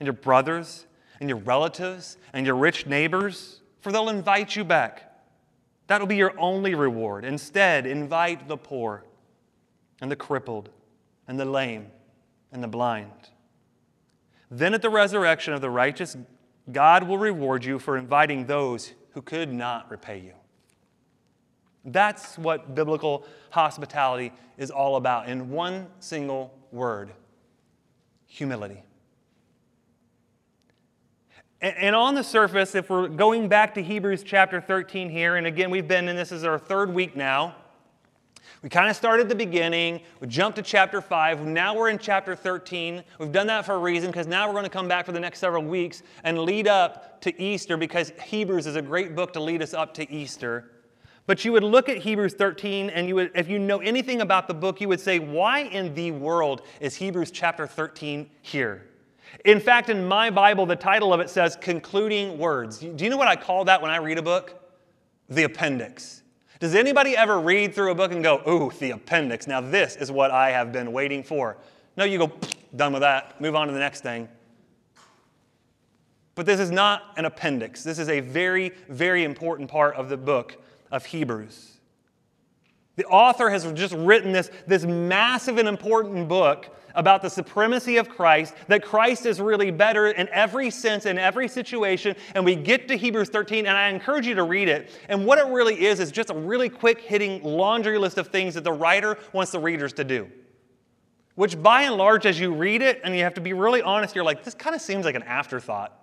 and 0.00 0.06
your 0.06 0.14
brothers 0.14 0.86
and 1.20 1.28
your 1.28 1.38
relatives 1.38 2.16
and 2.32 2.44
your 2.44 2.56
rich 2.56 2.86
neighbors, 2.86 3.60
for 3.80 3.92
they'll 3.92 4.08
invite 4.08 4.56
you 4.56 4.64
back. 4.64 5.08
That'll 5.86 6.06
be 6.06 6.16
your 6.16 6.38
only 6.38 6.74
reward. 6.74 7.24
Instead, 7.24 7.86
invite 7.86 8.48
the 8.48 8.56
poor 8.56 9.04
and 10.00 10.10
the 10.10 10.16
crippled 10.16 10.70
and 11.28 11.38
the 11.38 11.44
lame 11.44 11.86
and 12.50 12.62
the 12.62 12.68
blind. 12.68 13.10
Then 14.50 14.74
at 14.74 14.82
the 14.82 14.90
resurrection 14.90 15.54
of 15.54 15.60
the 15.60 15.70
righteous, 15.70 16.16
God 16.70 17.04
will 17.04 17.18
reward 17.18 17.64
you 17.64 17.78
for 17.78 17.96
inviting 17.96 18.46
those 18.46 18.92
who 19.12 19.22
could 19.22 19.52
not 19.52 19.90
repay 19.90 20.18
you. 20.18 20.34
That's 21.84 22.38
what 22.38 22.74
biblical 22.74 23.26
hospitality 23.50 24.32
is 24.56 24.70
all 24.70 24.96
about 24.96 25.28
in 25.28 25.50
one 25.50 25.88
single 25.98 26.54
word 26.70 27.12
humility. 28.26 28.82
And 31.60 31.94
on 31.94 32.16
the 32.16 32.24
surface, 32.24 32.74
if 32.74 32.90
we're 32.90 33.06
going 33.06 33.48
back 33.48 33.74
to 33.74 33.82
Hebrews 33.82 34.24
chapter 34.24 34.60
13 34.60 35.08
here, 35.08 35.36
and 35.36 35.46
again, 35.46 35.70
we've 35.70 35.86
been 35.86 36.08
in 36.08 36.16
this 36.16 36.32
is 36.32 36.42
our 36.42 36.58
third 36.58 36.92
week 36.92 37.14
now. 37.14 37.54
We 38.62 38.68
kind 38.68 38.90
of 38.90 38.96
started 38.96 39.24
at 39.24 39.28
the 39.28 39.36
beginning, 39.36 40.00
we 40.18 40.26
jumped 40.26 40.56
to 40.56 40.62
chapter 40.62 41.00
5, 41.00 41.46
now 41.46 41.76
we're 41.76 41.88
in 41.88 41.98
chapter 41.98 42.34
13. 42.34 43.04
We've 43.18 43.30
done 43.30 43.46
that 43.46 43.64
for 43.64 43.74
a 43.74 43.78
reason 43.78 44.10
because 44.10 44.26
now 44.26 44.46
we're 44.48 44.54
going 44.54 44.64
to 44.64 44.70
come 44.70 44.88
back 44.88 45.06
for 45.06 45.12
the 45.12 45.20
next 45.20 45.38
several 45.38 45.62
weeks 45.62 46.02
and 46.24 46.38
lead 46.40 46.66
up 46.66 47.20
to 47.22 47.40
Easter 47.40 47.76
because 47.76 48.12
Hebrews 48.24 48.66
is 48.66 48.74
a 48.74 48.82
great 48.82 49.14
book 49.14 49.32
to 49.34 49.40
lead 49.40 49.62
us 49.62 49.72
up 49.72 49.94
to 49.94 50.10
Easter. 50.12 50.70
But 51.26 51.44
you 51.44 51.52
would 51.52 51.62
look 51.62 51.88
at 51.88 51.98
Hebrews 51.98 52.34
13, 52.34 52.90
and 52.90 53.06
you 53.06 53.14
would, 53.14 53.30
if 53.34 53.48
you 53.48 53.58
know 53.58 53.78
anything 53.78 54.20
about 54.20 54.48
the 54.48 54.54
book, 54.54 54.80
you 54.80 54.88
would 54.88 55.00
say, 55.00 55.18
Why 55.18 55.60
in 55.60 55.94
the 55.94 56.10
world 56.10 56.62
is 56.80 56.96
Hebrews 56.96 57.30
chapter 57.30 57.66
13 57.66 58.28
here? 58.42 58.86
In 59.44 59.60
fact, 59.60 59.88
in 59.88 60.06
my 60.06 60.30
Bible, 60.30 60.66
the 60.66 60.76
title 60.76 61.12
of 61.12 61.20
it 61.20 61.30
says 61.30 61.56
Concluding 61.60 62.38
Words. 62.38 62.78
Do 62.78 63.04
you 63.04 63.10
know 63.10 63.16
what 63.16 63.28
I 63.28 63.36
call 63.36 63.64
that 63.66 63.80
when 63.80 63.90
I 63.90 63.96
read 63.96 64.18
a 64.18 64.22
book? 64.22 64.58
The 65.28 65.44
appendix. 65.44 66.22
Does 66.58 66.74
anybody 66.74 67.16
ever 67.16 67.40
read 67.40 67.74
through 67.74 67.92
a 67.92 67.94
book 67.94 68.12
and 68.12 68.22
go, 68.22 68.42
Ooh, 68.48 68.70
the 68.78 68.90
appendix? 68.90 69.46
Now, 69.46 69.60
this 69.60 69.96
is 69.96 70.10
what 70.10 70.30
I 70.30 70.50
have 70.50 70.72
been 70.72 70.92
waiting 70.92 71.22
for. 71.22 71.56
No, 71.96 72.04
you 72.04 72.18
go, 72.18 72.32
done 72.74 72.92
with 72.92 73.02
that, 73.02 73.40
move 73.40 73.54
on 73.54 73.68
to 73.68 73.72
the 73.72 73.78
next 73.78 74.00
thing. 74.00 74.28
But 76.34 76.46
this 76.46 76.60
is 76.60 76.70
not 76.70 77.02
an 77.16 77.26
appendix. 77.26 77.84
This 77.84 77.98
is 77.98 78.08
a 78.08 78.20
very, 78.20 78.70
very 78.88 79.24
important 79.24 79.70
part 79.70 79.94
of 79.96 80.08
the 80.08 80.16
book 80.16 80.61
of 80.92 81.04
Hebrews. 81.06 81.72
The 82.96 83.06
author 83.06 83.48
has 83.50 83.70
just 83.72 83.94
written 83.94 84.32
this, 84.32 84.50
this 84.66 84.84
massive 84.84 85.58
and 85.58 85.66
important 85.66 86.28
book 86.28 86.76
about 86.94 87.22
the 87.22 87.30
supremacy 87.30 87.96
of 87.96 88.10
Christ, 88.10 88.54
that 88.68 88.84
Christ 88.84 89.24
is 89.24 89.40
really 89.40 89.70
better 89.70 90.08
in 90.08 90.28
every 90.28 90.70
sense, 90.70 91.06
in 91.06 91.18
every 91.18 91.48
situation. 91.48 92.14
And 92.34 92.44
we 92.44 92.54
get 92.54 92.88
to 92.88 92.96
Hebrews 92.96 93.30
13, 93.30 93.66
and 93.66 93.74
I 93.74 93.88
encourage 93.88 94.26
you 94.26 94.34
to 94.34 94.42
read 94.42 94.68
it. 94.68 94.90
And 95.08 95.24
what 95.24 95.38
it 95.38 95.46
really 95.46 95.86
is, 95.86 96.00
is 96.00 96.12
just 96.12 96.28
a 96.28 96.34
really 96.34 96.68
quick 96.68 97.00
hitting 97.00 97.42
laundry 97.42 97.96
list 97.96 98.18
of 98.18 98.28
things 98.28 98.52
that 98.54 98.64
the 98.64 98.72
writer 98.72 99.18
wants 99.32 99.52
the 99.52 99.58
readers 99.58 99.94
to 99.94 100.04
do. 100.04 100.30
Which, 101.34 101.60
by 101.62 101.84
and 101.84 101.96
large, 101.96 102.26
as 102.26 102.38
you 102.38 102.52
read 102.52 102.82
it, 102.82 103.00
and 103.04 103.16
you 103.16 103.22
have 103.22 103.34
to 103.34 103.40
be 103.40 103.54
really 103.54 103.80
honest, 103.80 104.14
you're 104.14 104.22
like, 104.22 104.44
this 104.44 104.52
kind 104.52 104.76
of 104.76 104.82
seems 104.82 105.06
like 105.06 105.14
an 105.14 105.22
afterthought. 105.22 105.98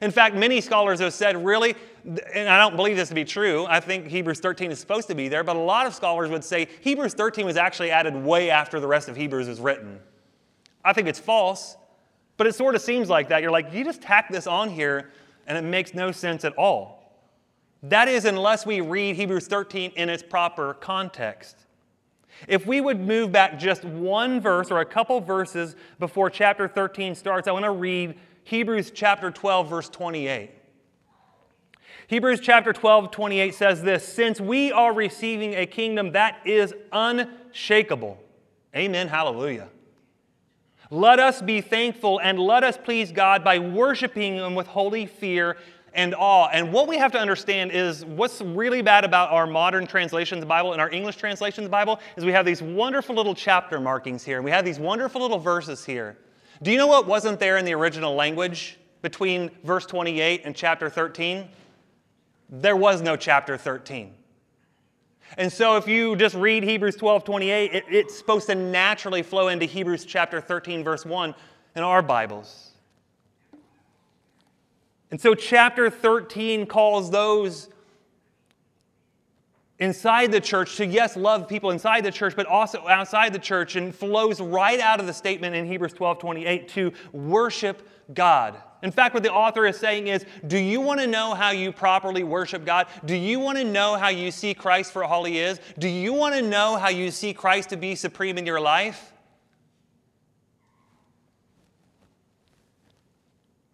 In 0.00 0.10
fact, 0.10 0.34
many 0.34 0.60
scholars 0.60 1.00
have 1.00 1.12
said, 1.12 1.44
really, 1.44 1.74
and 2.04 2.48
I 2.48 2.58
don't 2.58 2.76
believe 2.76 2.96
this 2.96 3.08
to 3.08 3.14
be 3.14 3.24
true, 3.24 3.66
I 3.68 3.80
think 3.80 4.06
Hebrews 4.06 4.40
13 4.40 4.70
is 4.70 4.78
supposed 4.78 5.08
to 5.08 5.14
be 5.14 5.28
there, 5.28 5.42
but 5.42 5.56
a 5.56 5.60
lot 5.60 5.86
of 5.86 5.94
scholars 5.94 6.30
would 6.30 6.44
say 6.44 6.68
Hebrews 6.80 7.14
13 7.14 7.44
was 7.44 7.56
actually 7.56 7.90
added 7.90 8.14
way 8.14 8.50
after 8.50 8.80
the 8.80 8.86
rest 8.86 9.08
of 9.08 9.16
Hebrews 9.16 9.48
was 9.48 9.60
written. 9.60 9.98
I 10.84 10.92
think 10.92 11.08
it's 11.08 11.18
false, 11.18 11.76
but 12.36 12.46
it 12.46 12.54
sort 12.54 12.74
of 12.74 12.80
seems 12.80 13.08
like 13.08 13.28
that. 13.28 13.42
You're 13.42 13.50
like, 13.50 13.72
you 13.72 13.84
just 13.84 14.00
tack 14.00 14.30
this 14.30 14.46
on 14.46 14.70
here, 14.70 15.10
and 15.46 15.58
it 15.58 15.62
makes 15.62 15.94
no 15.94 16.12
sense 16.12 16.44
at 16.44 16.56
all. 16.56 16.98
That 17.82 18.08
is, 18.08 18.24
unless 18.24 18.66
we 18.66 18.80
read 18.80 19.16
Hebrews 19.16 19.46
13 19.46 19.92
in 19.96 20.08
its 20.08 20.22
proper 20.22 20.74
context. 20.74 21.56
If 22.46 22.66
we 22.66 22.80
would 22.80 23.00
move 23.00 23.32
back 23.32 23.58
just 23.58 23.84
one 23.84 24.40
verse 24.40 24.70
or 24.70 24.80
a 24.80 24.84
couple 24.84 25.20
verses 25.20 25.74
before 25.98 26.30
chapter 26.30 26.68
13 26.68 27.14
starts, 27.14 27.48
I 27.48 27.52
want 27.52 27.64
to 27.64 27.72
read 27.72 28.16
Hebrews 28.48 28.92
chapter 28.94 29.30
12, 29.30 29.68
verse 29.68 29.90
28. 29.90 30.50
Hebrews 32.06 32.40
chapter 32.40 32.72
12, 32.72 33.10
28 33.10 33.54
says 33.54 33.82
this 33.82 34.08
Since 34.08 34.40
we 34.40 34.72
are 34.72 34.94
receiving 34.94 35.52
a 35.54 35.66
kingdom 35.66 36.12
that 36.12 36.38
is 36.46 36.72
unshakable. 36.90 38.18
Amen. 38.74 39.08
Hallelujah. 39.08 39.68
Let 40.90 41.18
us 41.18 41.42
be 41.42 41.60
thankful 41.60 42.22
and 42.22 42.38
let 42.38 42.64
us 42.64 42.78
please 42.82 43.12
God 43.12 43.44
by 43.44 43.58
worshiping 43.58 44.36
Him 44.36 44.54
with 44.54 44.66
holy 44.66 45.04
fear. 45.04 45.58
and 45.92 46.14
awe. 46.14 46.48
And 46.50 46.72
what 46.72 46.88
we 46.88 46.96
have 46.96 47.12
to 47.12 47.18
understand 47.18 47.72
is 47.72 48.02
what's 48.04 48.40
really 48.40 48.80
bad 48.80 49.04
about 49.04 49.30
our 49.30 49.46
modern 49.46 49.86
translations 49.86 50.44
Bible 50.46 50.72
and 50.72 50.80
our 50.80 50.90
English 50.90 51.16
translations 51.16 51.68
Bible 51.68 52.00
is 52.16 52.24
we 52.24 52.32
have 52.32 52.46
these 52.46 52.62
wonderful 52.62 53.14
little 53.14 53.34
chapter 53.34 53.78
markings 53.78 54.24
here, 54.24 54.36
and 54.36 54.44
we 54.44 54.50
have 54.50 54.64
these 54.64 54.78
wonderful 54.78 55.20
little 55.20 55.38
verses 55.38 55.84
here. 55.84 56.16
Do 56.62 56.70
you 56.72 56.76
know 56.76 56.86
what 56.86 57.06
wasn't 57.06 57.38
there 57.38 57.56
in 57.56 57.64
the 57.64 57.74
original 57.74 58.14
language 58.14 58.78
between 59.02 59.50
verse 59.62 59.86
28 59.86 60.42
and 60.44 60.56
chapter 60.56 60.88
13? 60.90 61.48
There 62.50 62.76
was 62.76 63.00
no 63.00 63.16
chapter 63.16 63.56
13. 63.56 64.14
And 65.36 65.52
so 65.52 65.76
if 65.76 65.86
you 65.86 66.16
just 66.16 66.34
read 66.34 66.64
Hebrews 66.64 66.96
12 66.96 67.24
28, 67.24 67.74
it, 67.74 67.84
it's 67.88 68.16
supposed 68.16 68.46
to 68.46 68.54
naturally 68.54 69.22
flow 69.22 69.48
into 69.48 69.66
Hebrews 69.66 70.04
chapter 70.04 70.40
13, 70.40 70.82
verse 70.82 71.04
1 71.04 71.34
in 71.76 71.82
our 71.82 72.02
Bibles. 72.02 72.70
And 75.10 75.20
so, 75.20 75.34
chapter 75.34 75.88
13 75.88 76.66
calls 76.66 77.10
those 77.10 77.68
inside 79.78 80.32
the 80.32 80.40
church 80.40 80.76
to, 80.76 80.86
yes, 80.86 81.16
love 81.16 81.48
people 81.48 81.70
inside 81.70 82.04
the 82.04 82.10
church, 82.10 82.34
but 82.34 82.46
also 82.46 82.86
outside 82.88 83.32
the 83.32 83.38
church, 83.38 83.76
and 83.76 83.94
flows 83.94 84.40
right 84.40 84.80
out 84.80 85.00
of 85.00 85.06
the 85.06 85.12
statement 85.12 85.54
in 85.54 85.66
Hebrews 85.66 85.92
12 85.92 86.18
28 86.18 86.68
to 86.68 86.92
worship 87.12 87.88
God. 88.14 88.56
In 88.82 88.90
fact, 88.90 89.14
what 89.14 89.22
the 89.22 89.32
author 89.32 89.66
is 89.66 89.76
saying 89.76 90.08
is 90.08 90.24
Do 90.46 90.58
you 90.58 90.80
want 90.80 91.00
to 91.00 91.06
know 91.06 91.34
how 91.34 91.50
you 91.50 91.72
properly 91.72 92.24
worship 92.24 92.64
God? 92.64 92.86
Do 93.04 93.14
you 93.14 93.38
want 93.38 93.58
to 93.58 93.64
know 93.64 93.96
how 93.96 94.08
you 94.08 94.30
see 94.30 94.54
Christ 94.54 94.92
for 94.92 95.04
all 95.04 95.24
He 95.24 95.38
is? 95.38 95.60
Do 95.78 95.88
you 95.88 96.12
want 96.12 96.34
to 96.34 96.42
know 96.42 96.76
how 96.76 96.88
you 96.88 97.10
see 97.10 97.32
Christ 97.32 97.70
to 97.70 97.76
be 97.76 97.94
supreme 97.94 98.38
in 98.38 98.46
your 98.46 98.60
life? 98.60 99.12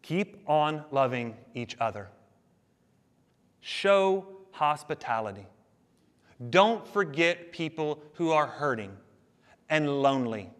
Keep 0.02 0.48
on 0.48 0.84
loving 0.90 1.34
each 1.54 1.76
other. 1.80 2.10
Show 3.62 4.26
hospitality. 4.50 5.46
Don't 6.50 6.86
forget 6.86 7.52
people 7.52 8.02
who 8.14 8.32
are 8.32 8.46
hurting 8.46 8.96
and 9.68 10.02
lonely 10.02 10.50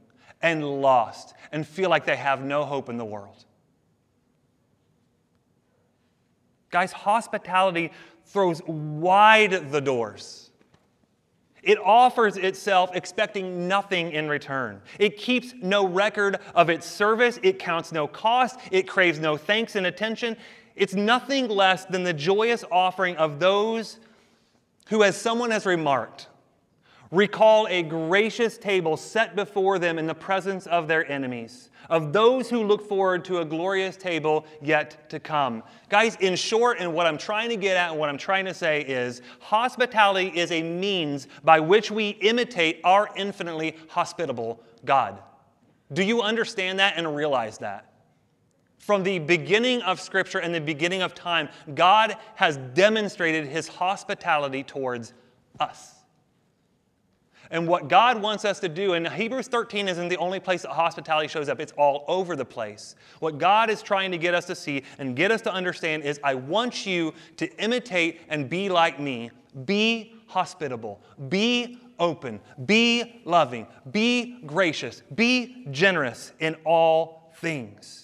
and 0.43 0.65
lost 0.65 1.35
and 1.53 1.67
feel 1.67 1.91
like 1.91 2.05
they 2.05 2.17
have 2.17 2.43
no 2.43 2.65
hope 2.65 2.89
in 2.89 2.97
the 2.97 3.05
world. 3.05 3.45
Guys, 6.71 6.93
hospitality 6.93 7.93
throws 8.25 8.63
wide 8.67 9.71
the 9.71 9.81
doors 9.81 10.45
it 11.65 11.79
offers 11.79 12.37
itself 12.37 12.91
expecting 12.95 13.67
nothing 13.67 14.13
in 14.13 14.29
return. 14.29 14.83
It 14.99 15.17
keeps 15.17 15.55
no 15.61 15.87
record 15.87 16.39
of 16.55 16.69
its 16.69 16.87
service, 16.87 17.39
it 17.43 17.59
counts 17.59 17.91
no 17.91 18.07
cost, 18.07 18.61
it 18.71 18.87
craves 18.87 19.19
no 19.19 19.37
thanks 19.37 19.75
and 19.75 19.87
attention. 19.87 20.37
It's 20.77 20.95
nothing 20.95 21.49
less 21.49 21.87
than 21.87 22.05
the 22.05 22.13
joyous 22.13 22.65
offering 22.71 23.17
of 23.17 23.39
those 23.39 23.99
who, 24.87 25.03
as 25.03 25.17
someone 25.17 25.51
has 25.51 25.67
remarked, 25.67 26.29
recall 27.11 27.67
a 27.69 27.83
gracious 27.83 28.59
table 28.59 28.97
set 28.97 29.37
before 29.37 29.79
them 29.79 29.99
in 29.99 30.07
the 30.07 30.15
presence 30.15 30.67
of 30.67 30.89
their 30.89 31.11
enemies 31.11 31.71
of 31.91 32.13
those 32.13 32.49
who 32.49 32.63
look 32.65 32.87
forward 32.89 33.25
to 33.27 33.39
a 33.39 33.45
glorious 33.45 33.97
table 33.97 34.47
yet 34.63 35.09
to 35.11 35.21
come. 35.21 35.63
Guys, 35.89 36.17
in 36.21 36.37
short, 36.37 36.79
and 36.81 36.93
what 36.93 37.07
I'm 37.07 37.19
trying 37.19 37.51
to 37.51 37.57
get 37.57 37.77
at 37.77 37.91
and 37.91 37.99
what 37.99 38.09
I'm 38.09 38.19
trying 38.19 38.45
to 38.47 38.55
say 38.55 38.83
is 38.83 39.23
hospitality 39.41 40.29
is 40.29 40.51
a 40.53 40.63
means 40.63 41.29
by 41.43 41.61
which 41.61 41.91
we 41.91 42.11
imitate 42.11 42.81
our 42.85 43.09
infinitely 43.17 43.77
hospitable 43.89 44.61
God. 44.85 45.23
Do 45.93 46.03
you 46.03 46.23
understand 46.23 46.79
that 46.79 46.95
and 46.97 47.15
realize 47.15 47.59
that? 47.59 47.91
From 48.85 49.03
the 49.03 49.19
beginning 49.19 49.81
of 49.81 49.99
Scripture 49.99 50.41
and 50.41 50.55
the 50.55 50.61
beginning 50.61 51.01
of 51.01 51.15
time, 51.15 51.49
God 51.75 52.17
has 52.35 52.59
demonstrated 52.75 53.47
his 53.47 53.67
hospitality 53.67 54.63
towards 54.63 55.15
us. 55.59 55.95
And 57.51 57.67
what 57.67 57.89
God 57.89 58.21
wants 58.21 58.45
us 58.45 58.61
to 58.61 58.69
do, 58.69 58.93
and 58.93 59.09
Hebrews 59.09 59.49
13 59.49 59.89
isn't 59.89 60.09
the 60.11 60.19
only 60.19 60.39
place 60.39 60.63
that 60.63 60.73
hospitality 60.73 61.29
shows 61.29 61.49
up, 61.49 61.61
it's 61.61 61.73
all 61.79 62.05
over 62.09 62.37
the 62.37 62.45
place. 62.45 62.95
What 63.21 63.39
God 63.39 63.71
is 63.71 63.81
trying 63.81 64.11
to 64.13 64.19
get 64.19 64.35
us 64.35 64.45
to 64.49 64.55
see 64.55 64.83
and 64.99 65.17
get 65.17 65.31
us 65.31 65.41
to 65.43 65.53
understand 65.53 66.03
is 66.03 66.21
I 66.23 66.35
want 66.35 66.85
you 66.85 67.15
to 67.39 67.51
imitate 67.57 68.21
and 68.29 68.51
be 68.51 68.69
like 68.69 69.01
me. 69.01 69.31
Be 69.65 70.13
hospitable, 70.27 71.01
be 71.31 71.79
open, 71.99 72.39
be 72.67 73.23
loving, 73.25 73.67
be 73.93 74.41
gracious, 74.45 75.03
be 75.15 75.67
generous 75.71 76.35
in 76.39 76.55
all 76.67 77.33
things. 77.37 78.04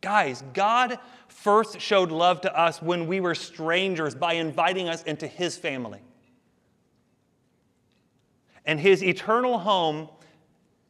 Guys, 0.00 0.42
God 0.54 0.98
first 1.28 1.80
showed 1.80 2.10
love 2.10 2.40
to 2.42 2.58
us 2.58 2.80
when 2.80 3.06
we 3.06 3.20
were 3.20 3.34
strangers 3.34 4.14
by 4.14 4.34
inviting 4.34 4.88
us 4.88 5.02
into 5.02 5.26
His 5.26 5.56
family 5.56 6.00
and 8.70 8.78
his 8.78 9.02
eternal 9.02 9.58
home, 9.58 10.08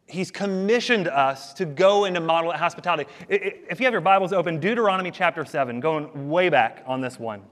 he's 0.07 0.31
commissioned 0.31 1.09
us 1.09 1.55
to 1.55 1.64
go 1.64 2.05
into 2.05 2.20
model 2.20 2.53
hospitality. 2.53 3.11
If 3.29 3.81
you 3.81 3.87
have 3.87 3.92
your 3.92 4.01
Bibles 4.01 4.33
open, 4.33 4.61
Deuteronomy 4.61 5.11
chapter 5.11 5.44
7, 5.44 5.81
going 5.81 6.29
way 6.29 6.49
back 6.49 6.83
on 6.87 7.01
this 7.01 7.18
one. 7.18 7.42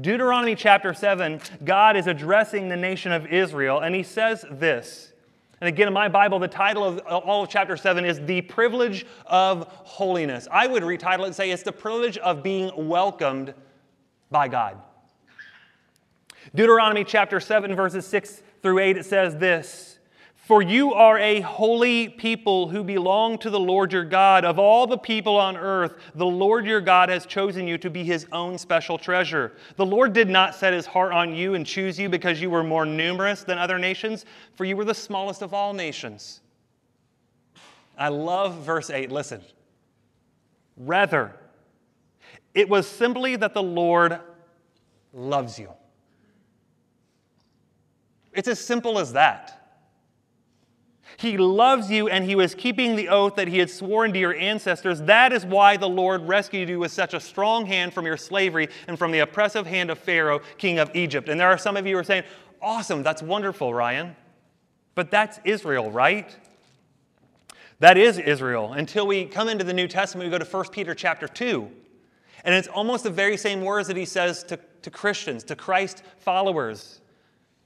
Deuteronomy 0.00 0.54
chapter 0.54 0.92
7, 0.92 1.40
God 1.64 1.96
is 1.96 2.06
addressing 2.06 2.68
the 2.68 2.76
nation 2.76 3.10
of 3.10 3.26
Israel, 3.26 3.80
and 3.80 3.94
he 3.94 4.02
says 4.02 4.44
this. 4.50 5.12
And 5.60 5.68
again, 5.68 5.88
in 5.88 5.94
my 5.94 6.08
Bible, 6.08 6.38
the 6.38 6.48
title 6.48 6.84
of 6.84 6.98
all 7.06 7.42
of 7.42 7.48
chapter 7.48 7.76
7 7.76 8.04
is 8.04 8.20
The 8.24 8.42
Privilege 8.42 9.04
of 9.26 9.66
Holiness. 9.68 10.46
I 10.52 10.66
would 10.66 10.82
retitle 10.84 11.20
it 11.20 11.26
and 11.26 11.34
say 11.34 11.50
it's 11.50 11.64
the 11.64 11.72
privilege 11.72 12.16
of 12.18 12.42
being 12.42 12.70
welcomed 12.88 13.54
by 14.30 14.46
God. 14.48 14.80
Deuteronomy 16.54 17.04
chapter 17.04 17.40
7, 17.40 17.74
verses 17.74 18.06
6 18.06 18.42
through 18.62 18.78
8, 18.78 18.98
it 18.98 19.06
says 19.06 19.36
this 19.36 19.87
For 20.48 20.62
you 20.62 20.94
are 20.94 21.18
a 21.18 21.42
holy 21.42 22.08
people 22.08 22.68
who 22.68 22.82
belong 22.82 23.36
to 23.40 23.50
the 23.50 23.60
Lord 23.60 23.92
your 23.92 24.06
God. 24.06 24.46
Of 24.46 24.58
all 24.58 24.86
the 24.86 24.96
people 24.96 25.36
on 25.36 25.58
earth, 25.58 25.96
the 26.14 26.24
Lord 26.24 26.64
your 26.64 26.80
God 26.80 27.10
has 27.10 27.26
chosen 27.26 27.68
you 27.68 27.76
to 27.76 27.90
be 27.90 28.02
his 28.02 28.26
own 28.32 28.56
special 28.56 28.96
treasure. 28.96 29.52
The 29.76 29.84
Lord 29.84 30.14
did 30.14 30.30
not 30.30 30.54
set 30.54 30.72
his 30.72 30.86
heart 30.86 31.12
on 31.12 31.34
you 31.34 31.52
and 31.52 31.66
choose 31.66 31.98
you 31.98 32.08
because 32.08 32.40
you 32.40 32.48
were 32.48 32.64
more 32.64 32.86
numerous 32.86 33.42
than 33.42 33.58
other 33.58 33.78
nations, 33.78 34.24
for 34.54 34.64
you 34.64 34.74
were 34.74 34.86
the 34.86 34.94
smallest 34.94 35.42
of 35.42 35.52
all 35.52 35.74
nations. 35.74 36.40
I 37.98 38.08
love 38.08 38.54
verse 38.62 38.88
8. 38.88 39.12
Listen. 39.12 39.42
Rather, 40.78 41.36
it 42.54 42.70
was 42.70 42.88
simply 42.88 43.36
that 43.36 43.52
the 43.52 43.62
Lord 43.62 44.18
loves 45.12 45.58
you. 45.58 45.68
It's 48.32 48.48
as 48.48 48.58
simple 48.58 48.98
as 48.98 49.12
that. 49.12 49.57
He 51.18 51.36
loves 51.36 51.90
you 51.90 52.08
and 52.08 52.24
he 52.24 52.36
was 52.36 52.54
keeping 52.54 52.94
the 52.94 53.08
oath 53.08 53.34
that 53.34 53.48
he 53.48 53.58
had 53.58 53.68
sworn 53.68 54.12
to 54.12 54.18
your 54.20 54.36
ancestors. 54.36 55.02
That 55.02 55.32
is 55.32 55.44
why 55.44 55.76
the 55.76 55.88
Lord 55.88 56.22
rescued 56.28 56.68
you 56.68 56.78
with 56.78 56.92
such 56.92 57.12
a 57.12 57.18
strong 57.18 57.66
hand 57.66 57.92
from 57.92 58.06
your 58.06 58.16
slavery 58.16 58.68
and 58.86 58.96
from 58.96 59.10
the 59.10 59.18
oppressive 59.18 59.66
hand 59.66 59.90
of 59.90 59.98
Pharaoh, 59.98 60.40
king 60.58 60.78
of 60.78 60.94
Egypt. 60.94 61.28
And 61.28 61.40
there 61.40 61.48
are 61.48 61.58
some 61.58 61.76
of 61.76 61.88
you 61.88 61.96
who 61.96 62.00
are 62.00 62.04
saying, 62.04 62.22
Awesome, 62.62 63.02
that's 63.02 63.20
wonderful, 63.20 63.74
Ryan. 63.74 64.14
But 64.94 65.10
that's 65.10 65.40
Israel, 65.44 65.90
right? 65.90 66.36
That 67.80 67.98
is 67.98 68.18
Israel. 68.18 68.72
Until 68.72 69.04
we 69.04 69.24
come 69.24 69.48
into 69.48 69.64
the 69.64 69.74
New 69.74 69.88
Testament, 69.88 70.30
we 70.30 70.38
go 70.38 70.42
to 70.42 70.48
1 70.48 70.68
Peter 70.70 70.94
chapter 70.94 71.26
2. 71.26 71.68
And 72.44 72.54
it's 72.54 72.68
almost 72.68 73.02
the 73.02 73.10
very 73.10 73.36
same 73.36 73.62
words 73.62 73.88
that 73.88 73.96
he 73.96 74.04
says 74.04 74.44
to, 74.44 74.58
to 74.82 74.90
Christians, 74.90 75.42
to 75.44 75.56
Christ 75.56 76.04
followers. 76.18 77.00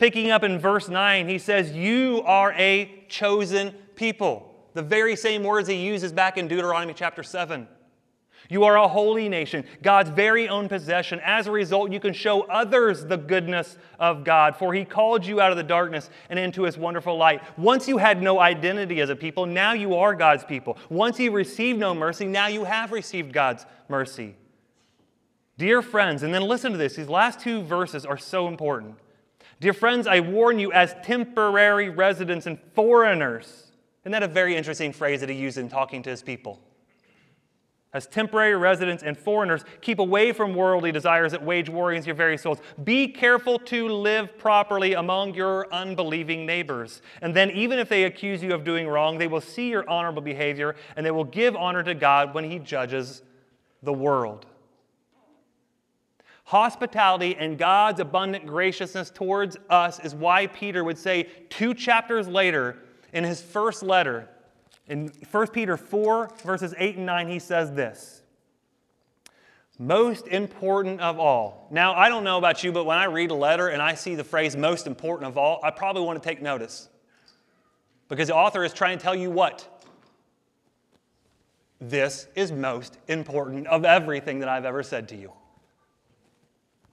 Picking 0.02 0.32
up 0.32 0.42
in 0.42 0.58
verse 0.58 0.88
9, 0.88 1.28
he 1.28 1.38
says, 1.38 1.70
You 1.70 2.24
are 2.26 2.52
a 2.54 3.04
chosen 3.08 3.70
people. 3.94 4.52
The 4.74 4.82
very 4.82 5.14
same 5.14 5.44
words 5.44 5.68
he 5.68 5.76
uses 5.76 6.12
back 6.12 6.36
in 6.36 6.48
Deuteronomy 6.48 6.92
chapter 6.92 7.22
7. 7.22 7.68
You 8.50 8.64
are 8.64 8.76
a 8.78 8.88
holy 8.88 9.28
nation, 9.28 9.64
God's 9.80 10.10
very 10.10 10.48
own 10.48 10.68
possession. 10.68 11.20
As 11.24 11.46
a 11.46 11.52
result, 11.52 11.92
you 11.92 12.00
can 12.00 12.12
show 12.12 12.42
others 12.48 13.04
the 13.04 13.16
goodness 13.16 13.78
of 14.00 14.24
God, 14.24 14.56
for 14.56 14.74
He 14.74 14.84
called 14.84 15.24
you 15.24 15.40
out 15.40 15.52
of 15.52 15.56
the 15.56 15.62
darkness 15.62 16.10
and 16.28 16.36
into 16.36 16.64
His 16.64 16.76
wonderful 16.76 17.16
light. 17.16 17.40
Once 17.56 17.86
you 17.86 17.98
had 17.98 18.20
no 18.20 18.40
identity 18.40 19.00
as 19.00 19.08
a 19.08 19.14
people, 19.14 19.46
now 19.46 19.72
you 19.72 19.94
are 19.94 20.16
God's 20.16 20.42
people. 20.42 20.78
Once 20.90 21.20
you 21.20 21.30
received 21.30 21.78
no 21.78 21.94
mercy, 21.94 22.26
now 22.26 22.48
you 22.48 22.64
have 22.64 22.90
received 22.90 23.32
God's 23.32 23.66
mercy. 23.88 24.34
Dear 25.58 25.80
friends, 25.80 26.24
and 26.24 26.34
then 26.34 26.42
listen 26.42 26.72
to 26.72 26.78
this, 26.78 26.96
these 26.96 27.08
last 27.08 27.38
two 27.38 27.62
verses 27.62 28.04
are 28.04 28.18
so 28.18 28.48
important. 28.48 28.96
Dear 29.62 29.72
friends, 29.72 30.09
I 30.09 30.18
warn 30.18 30.59
you 30.59 30.72
as 30.72 30.96
temporary 31.05 31.88
residents 31.88 32.46
and 32.46 32.59
foreigners. 32.75 33.70
Isn't 34.03 34.11
that 34.11 34.25
a 34.25 34.27
very 34.27 34.57
interesting 34.57 34.92
phrase 34.92 35.20
that 35.20 35.29
he 35.29 35.37
used 35.37 35.57
in 35.57 35.68
talking 35.68 36.03
to 36.03 36.11
his 36.11 36.20
people? 36.20 36.59
As 37.92 38.09
temporary 38.09 38.57
residents 38.57 39.05
and 39.05 39.16
foreigners, 39.16 39.64
keep 39.81 40.01
away 40.01 40.33
from 40.33 40.57
worldly 40.57 40.90
desires 40.90 41.31
that 41.31 41.44
wage 41.44 41.68
war 41.68 41.92
against 41.92 42.09
your 42.09 42.16
very 42.16 42.37
souls. 42.37 42.59
Be 42.83 43.07
careful 43.07 43.57
to 43.61 43.87
live 43.87 44.37
properly 44.37 44.94
among 44.94 45.35
your 45.35 45.72
unbelieving 45.72 46.44
neighbors. 46.44 47.01
And 47.20 47.33
then, 47.33 47.53
even 47.53 47.79
if 47.79 47.88
they 47.88 48.03
accuse 48.03 48.42
you 48.42 48.55
of 48.55 48.64
doing 48.64 48.88
wrong, 48.88 49.16
they 49.18 49.29
will 49.29 49.40
see 49.40 49.68
your 49.70 49.88
honorable 49.88 50.22
behavior 50.22 50.75
and 50.96 51.07
they 51.07 51.12
will 51.12 51.22
give 51.22 51.55
honor 51.55 51.85
to 51.85 51.94
God 51.94 52.35
when 52.35 52.51
He 52.51 52.59
judges 52.59 53.22
the 53.81 53.92
world. 53.92 54.44
Hospitality 56.52 57.34
and 57.38 57.56
God's 57.56 57.98
abundant 57.98 58.44
graciousness 58.44 59.08
towards 59.08 59.56
us 59.70 59.98
is 60.00 60.14
why 60.14 60.48
Peter 60.48 60.84
would 60.84 60.98
say 60.98 61.22
two 61.48 61.72
chapters 61.72 62.28
later 62.28 62.76
in 63.14 63.24
his 63.24 63.40
first 63.40 63.82
letter, 63.82 64.28
in 64.86 65.10
1 65.30 65.46
Peter 65.46 65.78
4, 65.78 66.30
verses 66.44 66.74
8 66.76 66.98
and 66.98 67.06
9, 67.06 67.28
he 67.28 67.38
says 67.38 67.72
this 67.72 68.20
Most 69.78 70.28
important 70.28 71.00
of 71.00 71.18
all. 71.18 71.68
Now, 71.70 71.94
I 71.94 72.10
don't 72.10 72.22
know 72.22 72.36
about 72.36 72.62
you, 72.62 72.70
but 72.70 72.84
when 72.84 72.98
I 72.98 73.04
read 73.04 73.30
a 73.30 73.34
letter 73.34 73.68
and 73.68 73.80
I 73.80 73.94
see 73.94 74.14
the 74.14 74.22
phrase 74.22 74.54
most 74.54 74.86
important 74.86 75.28
of 75.28 75.38
all, 75.38 75.58
I 75.62 75.70
probably 75.70 76.02
want 76.02 76.22
to 76.22 76.28
take 76.28 76.42
notice. 76.42 76.90
Because 78.10 78.28
the 78.28 78.36
author 78.36 78.62
is 78.62 78.74
trying 78.74 78.98
to 78.98 79.02
tell 79.02 79.14
you 79.14 79.30
what? 79.30 79.86
This 81.80 82.26
is 82.34 82.52
most 82.52 82.98
important 83.08 83.68
of 83.68 83.86
everything 83.86 84.40
that 84.40 84.50
I've 84.50 84.66
ever 84.66 84.82
said 84.82 85.08
to 85.08 85.16
you. 85.16 85.32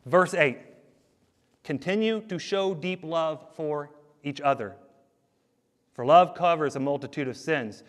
Verse 0.10 0.34
8 0.34 0.58
Continue 1.63 2.22
to 2.22 2.39
show 2.39 2.74
deep 2.74 3.04
love 3.04 3.45
for 3.56 3.91
each 4.24 4.41
other. 4.41 4.76
For 5.93 6.06
love 6.06 6.34
covers 6.34 6.76
a 6.76 6.80
multitude 6.80 7.28
of 7.28 7.38
sins. 7.38 7.84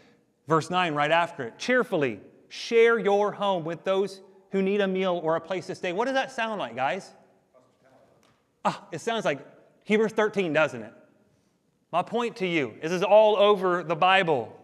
Verse 0.47 0.69
9, 0.69 0.95
right 0.95 1.11
after 1.11 1.45
it 1.45 1.59
cheerfully 1.59 2.21
share 2.49 2.99
your 2.99 3.31
home 3.33 3.65
with 3.65 3.85
those 3.85 4.21
who 4.51 4.61
need 4.61 4.81
a 4.81 4.89
meal 4.89 5.21
or 5.23 5.37
a 5.37 5.41
place 5.41 5.67
to 5.69 5.75
stay. 5.75 5.93
What 5.93 6.07
does 6.07 6.15
that 6.15 6.33
sound 6.33 6.59
like, 6.59 6.75
guys? 6.75 7.13
Ah, 8.65 8.85
it 8.91 9.01
sounds 9.01 9.25
like 9.25 9.47
Hebrews 9.85 10.13
13, 10.13 10.53
doesn't 10.53 10.83
it? 10.83 10.93
My 11.93 12.03
point 12.03 12.37
to 12.37 12.47
you 12.47 12.75
is 12.83 12.91
this 12.91 12.99
is 12.99 13.03
all 13.03 13.37
over 13.37 13.83
the 13.83 13.97
Bible. 13.97 14.60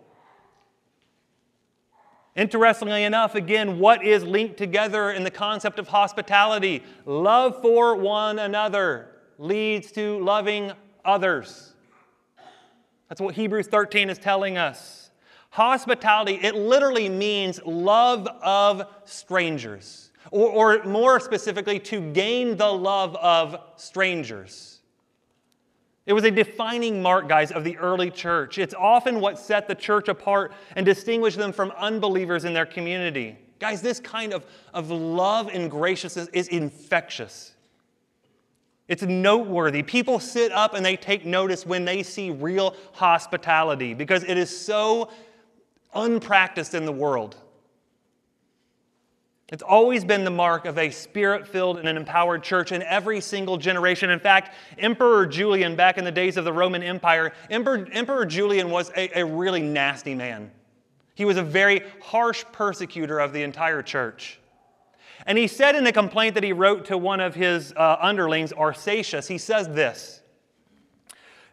Interestingly 2.37 3.05
enough, 3.05 3.35
again, 3.35 3.79
what 3.79 4.05
is 4.05 4.23
linked 4.23 4.59
together 4.59 5.11
in 5.11 5.25
the 5.25 5.31
concept 5.31 5.79
of 5.79 5.89
hospitality? 5.89 6.83
Love 7.07 7.63
for 7.63 7.97
one 7.97 8.39
another 8.39 9.09
leads 9.39 9.91
to 9.93 10.23
loving 10.23 10.73
others. 11.03 11.73
That's 13.09 13.23
what 13.23 13.35
Hebrews 13.35 13.69
13 13.69 14.11
is 14.11 14.19
telling 14.19 14.59
us. 14.59 15.11
Hospitality, 15.51 16.39
it 16.43 16.55
literally 16.55 17.09
means 17.09 17.59
love 17.65 18.27
of 18.43 18.87
strangers, 19.07 20.11
or, 20.31 20.51
or 20.51 20.85
more 20.85 21.19
specifically, 21.21 21.79
to 21.79 22.13
gain 22.13 22.59
the 22.59 22.71
love 22.71 23.17
of 23.17 23.59
strangers. 23.77 24.76
It 26.07 26.13
was 26.13 26.23
a 26.23 26.31
defining 26.31 27.03
mark, 27.03 27.29
guys, 27.29 27.51
of 27.51 27.65
the 27.65 27.77
early 27.79 28.11
church. 28.11 28.59
It's 28.59 28.75
often 28.75 29.21
what 29.21 29.39
set 29.39 29.67
the 29.67 29.75
church 29.75 30.09
apart 30.09 30.53
and 30.77 30.87
distinguished 30.87 31.37
them 31.37 31.53
from 31.53 31.73
unbelievers 31.73 32.45
in 32.45 32.55
their 32.55 32.67
community. 32.67 33.37
Guys, 33.59 33.83
this 33.83 33.99
kind 33.99 34.33
of, 34.33 34.45
of 34.73 34.91
love 34.91 35.49
and 35.53 35.69
graciousness 35.69 36.29
is 36.33 36.47
infectious. 36.49 37.53
It's 38.87 39.03
noteworthy. 39.03 39.83
People 39.83 40.21
sit 40.21 40.53
up 40.53 40.75
and 40.75 40.87
they 40.87 40.97
take 40.97 41.27
notice 41.27 41.67
when 41.67 41.85
they 41.85 42.05
see 42.05 42.31
real 42.31 42.77
hospitality 42.93 43.93
because 43.93 44.23
it 44.23 44.39
is 44.39 44.57
so 44.57 45.11
unpracticed 45.93 46.75
in 46.75 46.85
the 46.85 46.93
world. 46.93 47.37
It's 49.49 49.63
always 49.63 50.05
been 50.05 50.25
the 50.25 50.31
mark 50.31 50.67
of 50.67 50.77
a 50.77 50.91
spirit 50.91 51.47
filled 51.47 51.79
and 51.79 51.89
an 51.89 51.97
empowered 51.97 52.43
church 52.43 52.73
in 52.73 52.83
every 52.83 53.21
single 53.21 53.57
generation. 53.57 54.11
In 54.11 54.19
fact, 54.19 54.53
Emperor 54.77 55.25
Julian, 55.25 55.77
back 55.77 55.99
in 55.99 56.05
the 56.05 56.11
days 56.11 56.37
of 56.37 56.45
the 56.45 56.53
Roman 56.53 56.83
Empire, 56.83 57.33
Emperor, 57.49 57.87
Emperor 57.93 58.27
Julian 58.27 58.71
was 58.71 58.91
a, 58.97 59.21
a 59.21 59.25
really 59.25 59.63
nasty 59.63 60.17
man. 60.17 60.51
He 61.15 61.25
was 61.25 61.37
a 61.37 61.45
very 61.45 61.83
harsh 62.03 62.45
persecutor 62.51 63.21
of 63.21 63.33
the 63.33 63.43
entire 63.43 63.83
church. 63.83 64.41
And 65.27 65.39
he 65.39 65.47
said 65.47 65.77
in 65.77 65.87
a 65.87 65.93
complaint 65.93 66.35
that 66.35 66.45
he 66.45 66.53
wrote 66.53 66.85
to 66.87 66.99
one 66.99 67.21
of 67.21 67.35
his 67.35 67.73
uh, 67.73 67.97
underlings, 68.01 68.53
Arsacius, 68.53 69.29
he 69.29 69.39
says 69.39 69.69
this 69.69 70.23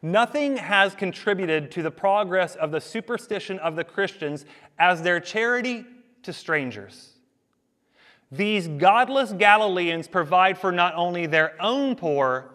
Nothing 0.01 0.57
has 0.57 0.95
contributed 0.95 1.71
to 1.71 1.83
the 1.83 1.91
progress 1.91 2.55
of 2.55 2.71
the 2.71 2.81
superstition 2.81 3.59
of 3.59 3.75
the 3.75 3.83
Christians 3.83 4.45
as 4.79 5.03
their 5.03 5.19
charity 5.19 5.85
to 6.23 6.33
strangers. 6.33 7.12
These 8.33 8.67
godless 8.67 9.31
Galileans 9.31 10.07
provide 10.07 10.57
for 10.57 10.71
not 10.71 10.95
only 10.95 11.27
their 11.27 11.53
own 11.61 11.95
poor, 11.95 12.49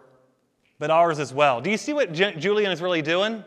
but 0.81 0.91
ours 0.91 1.21
as 1.21 1.33
well. 1.33 1.61
Do 1.61 1.71
you 1.71 1.77
see 1.77 1.93
what 1.93 2.13
Julian 2.13 2.73
is 2.73 2.83
really 2.83 3.01
doing? 3.01 3.45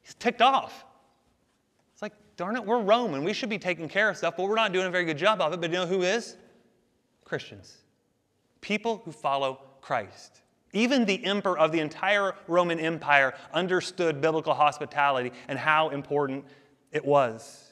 He's 0.00 0.14
ticked 0.14 0.40
off. 0.40 0.86
It's 1.92 2.00
like, 2.00 2.14
darn 2.36 2.56
it, 2.56 2.64
we're 2.64 2.80
Roman. 2.80 3.24
We 3.24 3.34
should 3.34 3.50
be 3.50 3.58
taking 3.58 3.90
care 3.90 4.08
of 4.08 4.16
stuff, 4.16 4.38
but 4.38 4.44
we're 4.44 4.54
not 4.54 4.72
doing 4.72 4.86
a 4.86 4.90
very 4.90 5.04
good 5.04 5.18
job 5.18 5.42
of 5.42 5.52
it. 5.52 5.60
But 5.60 5.70
you 5.70 5.76
know 5.76 5.86
who 5.86 6.00
is? 6.00 6.38
Christians. 7.26 7.76
People 8.62 9.02
who 9.04 9.12
follow 9.12 9.60
Christ. 9.82 10.40
Even 10.72 11.04
the 11.04 11.22
emperor 11.26 11.58
of 11.58 11.72
the 11.72 11.80
entire 11.80 12.34
Roman 12.48 12.80
Empire 12.80 13.34
understood 13.52 14.22
biblical 14.22 14.54
hospitality 14.54 15.32
and 15.48 15.58
how 15.58 15.90
important 15.90 16.46
it 16.90 17.04
was. 17.04 17.69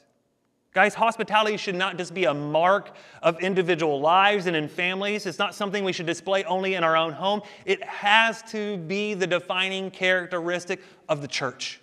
Guys, 0.71 0.93
hospitality 0.93 1.57
should 1.57 1.75
not 1.75 1.97
just 1.97 2.13
be 2.13 2.25
a 2.25 2.33
mark 2.33 2.95
of 3.23 3.39
individual 3.39 3.99
lives 3.99 4.45
and 4.45 4.55
in 4.55 4.67
families. 4.67 5.25
It's 5.25 5.39
not 5.39 5.55
something 5.55 5.83
we 5.83 5.93
should 5.93 6.05
display 6.05 6.43
only 6.43 6.75
in 6.75 6.83
our 6.83 6.95
own 6.95 7.11
home. 7.11 7.41
It 7.65 7.83
has 7.83 8.43
to 8.51 8.77
be 8.77 9.15
the 9.15 9.25
defining 9.25 9.89
characteristic 9.89 10.81
of 11.07 11.21
the 11.21 11.27
church. 11.27 11.81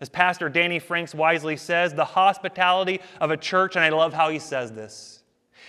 As 0.00 0.08
Pastor 0.08 0.48
Danny 0.48 0.78
Franks 0.78 1.14
wisely 1.14 1.56
says, 1.56 1.94
the 1.94 2.04
hospitality 2.04 3.00
of 3.20 3.32
a 3.32 3.36
church, 3.36 3.74
and 3.74 3.84
I 3.84 3.88
love 3.88 4.12
how 4.12 4.28
he 4.28 4.38
says 4.38 4.70
this, 4.70 5.22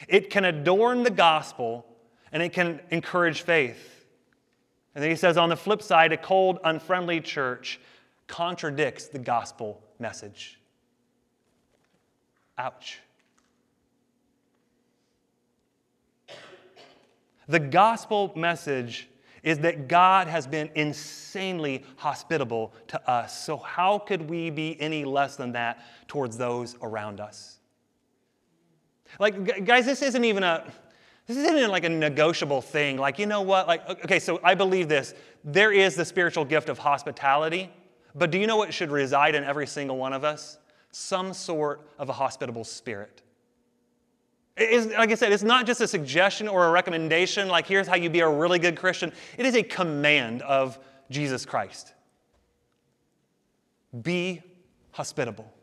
it 0.07 0.29
can 0.29 0.45
adorn 0.45 1.03
the 1.03 1.09
gospel 1.09 1.85
and 2.31 2.43
it 2.43 2.53
can 2.53 2.81
encourage 2.91 3.41
faith. 3.41 4.05
And 4.93 5.03
then 5.03 5.09
he 5.09 5.15
says, 5.15 5.37
on 5.37 5.49
the 5.49 5.57
flip 5.57 5.81
side, 5.81 6.11
a 6.11 6.17
cold, 6.17 6.59
unfriendly 6.63 7.21
church 7.21 7.79
contradicts 8.27 9.07
the 9.07 9.19
gospel 9.19 9.81
message. 9.99 10.59
Ouch. 12.57 12.99
The 17.47 17.59
gospel 17.59 18.33
message 18.35 19.07
is 19.43 19.59
that 19.59 19.87
God 19.87 20.27
has 20.27 20.47
been 20.47 20.71
insanely 20.73 21.85
hospitable 21.97 22.73
to 22.87 23.09
us. 23.09 23.45
So, 23.45 23.57
how 23.57 23.99
could 23.99 24.27
we 24.27 24.49
be 24.49 24.79
any 24.81 25.05
less 25.05 25.35
than 25.35 25.51
that 25.51 25.85
towards 26.07 26.37
those 26.37 26.75
around 26.81 27.19
us? 27.19 27.59
Like, 29.19 29.63
guys, 29.65 29.85
this 29.85 30.01
isn't 30.01 30.25
even 30.25 30.43
a. 30.43 30.63
This 31.27 31.37
isn't 31.37 31.71
like 31.71 31.83
a 31.83 31.89
negotiable 31.89 32.61
thing. 32.61 32.97
Like, 32.97 33.17
you 33.17 33.25
know 33.25 33.41
what? 33.41 33.67
Like, 33.67 33.89
okay, 34.03 34.19
so 34.19 34.39
I 34.43 34.53
believe 34.53 34.87
this. 34.87 35.15
There 35.43 35.71
is 35.71 35.95
the 35.95 36.05
spiritual 36.05 36.45
gift 36.45 36.69
of 36.69 36.77
hospitality, 36.77 37.71
but 38.13 38.29
do 38.29 38.37
you 38.37 38.45
know 38.45 38.57
what 38.57 38.71
should 38.71 38.91
reside 38.91 39.33
in 39.33 39.43
every 39.43 39.65
single 39.65 39.97
one 39.97 40.13
of 40.13 40.23
us? 40.23 40.59
Some 40.97 41.33
sort 41.33 41.81
of 41.99 42.07
a 42.07 42.13
hospitable 42.13 42.63
spirit. 42.63 43.21
Like 44.57 45.11
I 45.11 45.15
said, 45.15 45.33
it's 45.33 45.43
not 45.43 45.65
just 45.65 45.81
a 45.81 45.87
suggestion 45.89 46.47
or 46.47 46.67
a 46.67 46.71
recommendation, 46.71 47.49
like 47.49 47.67
here's 47.67 47.85
how 47.85 47.95
you 47.95 48.09
be 48.09 48.21
a 48.21 48.29
really 48.29 48.59
good 48.59 48.77
Christian. 48.77 49.11
It 49.37 49.45
is 49.45 49.55
a 49.55 49.63
command 49.63 50.41
of 50.43 50.79
Jesus 51.09 51.45
Christ. 51.45 51.93
Be 54.03 54.41
hospitable. 54.91 55.53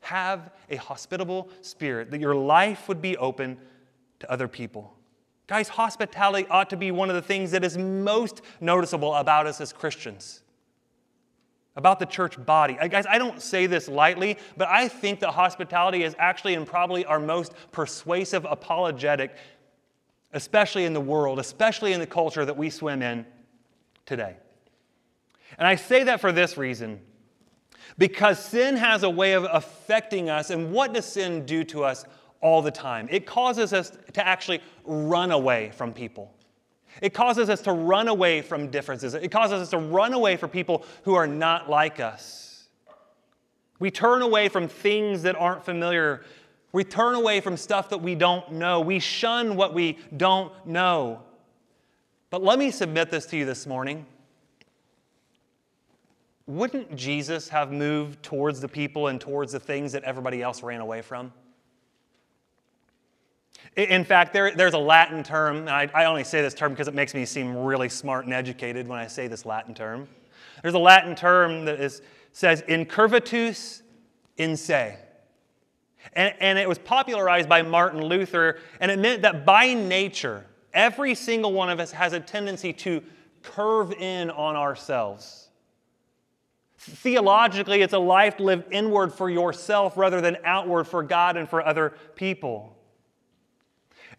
Have 0.00 0.50
a 0.70 0.76
hospitable 0.76 1.50
spirit, 1.60 2.10
that 2.10 2.20
your 2.22 2.34
life 2.34 2.88
would 2.88 3.02
be 3.02 3.18
open 3.18 3.58
to 4.20 4.30
other 4.30 4.48
people. 4.48 4.96
Guys, 5.46 5.68
hospitality 5.68 6.48
ought 6.48 6.70
to 6.70 6.76
be 6.78 6.90
one 6.90 7.10
of 7.10 7.16
the 7.16 7.22
things 7.22 7.50
that 7.50 7.64
is 7.64 7.76
most 7.76 8.40
noticeable 8.62 9.14
about 9.14 9.46
us 9.46 9.60
as 9.60 9.74
Christians 9.74 10.43
about 11.76 11.98
the 11.98 12.06
church 12.06 12.42
body. 12.44 12.78
Guys, 12.88 13.06
I 13.08 13.18
don't 13.18 13.42
say 13.42 13.66
this 13.66 13.88
lightly, 13.88 14.38
but 14.56 14.68
I 14.68 14.88
think 14.88 15.20
that 15.20 15.30
hospitality 15.30 16.02
is 16.04 16.14
actually 16.18 16.54
and 16.54 16.66
probably 16.66 17.04
our 17.04 17.18
most 17.18 17.52
persuasive 17.72 18.46
apologetic, 18.48 19.34
especially 20.32 20.84
in 20.84 20.92
the 20.92 21.00
world, 21.00 21.38
especially 21.38 21.92
in 21.92 22.00
the 22.00 22.06
culture 22.06 22.44
that 22.44 22.56
we 22.56 22.70
swim 22.70 23.02
in 23.02 23.26
today. 24.06 24.36
And 25.58 25.66
I 25.66 25.76
say 25.76 26.04
that 26.04 26.20
for 26.20 26.32
this 26.32 26.56
reason 26.56 27.00
because 27.98 28.38
sin 28.38 28.76
has 28.76 29.02
a 29.02 29.10
way 29.10 29.34
of 29.34 29.46
affecting 29.50 30.28
us. 30.28 30.50
And 30.50 30.72
what 30.72 30.92
does 30.92 31.04
sin 31.04 31.46
do 31.46 31.64
to 31.64 31.84
us 31.84 32.04
all 32.40 32.62
the 32.62 32.70
time? 32.70 33.08
It 33.10 33.26
causes 33.26 33.72
us 33.72 33.92
to 34.12 34.26
actually 34.26 34.60
run 34.84 35.30
away 35.30 35.70
from 35.74 35.92
people. 35.92 36.34
It 37.02 37.14
causes 37.14 37.50
us 37.50 37.60
to 37.62 37.72
run 37.72 38.08
away 38.08 38.42
from 38.42 38.70
differences. 38.70 39.14
It 39.14 39.30
causes 39.30 39.60
us 39.60 39.70
to 39.70 39.78
run 39.78 40.12
away 40.12 40.36
from 40.36 40.50
people 40.50 40.84
who 41.04 41.14
are 41.14 41.26
not 41.26 41.68
like 41.68 42.00
us. 42.00 42.68
We 43.78 43.90
turn 43.90 44.22
away 44.22 44.48
from 44.48 44.68
things 44.68 45.22
that 45.22 45.36
aren't 45.36 45.64
familiar. 45.64 46.24
We 46.72 46.84
turn 46.84 47.14
away 47.14 47.40
from 47.40 47.56
stuff 47.56 47.90
that 47.90 47.98
we 47.98 48.14
don't 48.14 48.52
know. 48.52 48.80
We 48.80 48.98
shun 48.98 49.56
what 49.56 49.74
we 49.74 49.98
don't 50.16 50.52
know. 50.66 51.22
But 52.30 52.42
let 52.42 52.58
me 52.58 52.70
submit 52.70 53.10
this 53.10 53.26
to 53.26 53.36
you 53.36 53.44
this 53.44 53.66
morning. 53.66 54.06
Wouldn't 56.46 56.94
Jesus 56.94 57.48
have 57.48 57.72
moved 57.72 58.22
towards 58.22 58.60
the 58.60 58.68
people 58.68 59.08
and 59.08 59.20
towards 59.20 59.52
the 59.52 59.60
things 59.60 59.92
that 59.92 60.04
everybody 60.04 60.42
else 60.42 60.62
ran 60.62 60.80
away 60.80 61.00
from? 61.00 61.32
In 63.76 64.04
fact, 64.04 64.32
there, 64.32 64.54
there's 64.54 64.74
a 64.74 64.78
Latin 64.78 65.24
term, 65.24 65.56
and 65.56 65.70
I, 65.70 65.90
I 65.92 66.04
only 66.04 66.22
say 66.22 66.40
this 66.40 66.54
term 66.54 66.72
because 66.72 66.86
it 66.86 66.94
makes 66.94 67.12
me 67.12 67.24
seem 67.24 67.56
really 67.56 67.88
smart 67.88 68.24
and 68.24 68.32
educated 68.32 68.86
when 68.86 69.00
I 69.00 69.08
say 69.08 69.26
this 69.26 69.44
Latin 69.44 69.74
term. 69.74 70.08
There's 70.62 70.74
a 70.74 70.78
Latin 70.78 71.16
term 71.16 71.64
that 71.64 71.80
is, 71.80 72.00
says 72.32 72.62
incurvatus 72.62 73.82
in 74.36 74.56
se. 74.56 74.98
And, 76.12 76.34
and 76.38 76.58
it 76.58 76.68
was 76.68 76.78
popularized 76.78 77.48
by 77.48 77.62
Martin 77.62 78.00
Luther, 78.00 78.60
and 78.78 78.92
it 78.92 78.98
meant 79.00 79.22
that 79.22 79.44
by 79.44 79.74
nature, 79.74 80.46
every 80.72 81.16
single 81.16 81.52
one 81.52 81.68
of 81.68 81.80
us 81.80 81.90
has 81.90 82.12
a 82.12 82.20
tendency 82.20 82.72
to 82.74 83.02
curve 83.42 83.92
in 83.92 84.30
on 84.30 84.54
ourselves. 84.54 85.48
Theologically, 86.78 87.82
it's 87.82 87.92
a 87.92 87.98
life 87.98 88.38
lived 88.38 88.70
inward 88.70 89.12
for 89.12 89.30
yourself 89.30 89.96
rather 89.96 90.20
than 90.20 90.36
outward 90.44 90.84
for 90.84 91.02
God 91.02 91.36
and 91.36 91.48
for 91.48 91.66
other 91.66 91.94
people. 92.14 92.73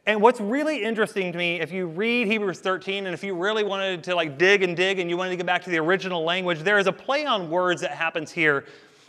And 0.07 0.21
what's 0.21 0.39
really 0.39 0.83
interesting 0.83 1.31
to 1.31 1.37
me, 1.37 1.59
if 1.59 1.71
you 1.71 1.87
read 1.87 2.27
Hebrews 2.27 2.59
13, 2.59 3.07
and 3.07 3.13
if 3.13 3.23
you 3.23 3.33
really 3.33 3.63
wanted 3.63 4.03
to 4.03 4.15
like 4.15 4.37
dig 4.37 4.61
and 4.61 4.77
dig 4.77 4.99
and 4.99 5.09
you 5.09 5.17
wanted 5.17 5.31
to 5.31 5.37
get 5.37 5.47
back 5.47 5.63
to 5.63 5.71
the 5.71 5.79
original 5.79 6.23
language, 6.23 6.59
there 6.59 6.77
is 6.77 6.85
a 6.85 6.91
play 6.91 7.25
on 7.25 7.49
words 7.49 7.81
that 7.81 7.91
happens 7.91 8.31
here 8.31 8.65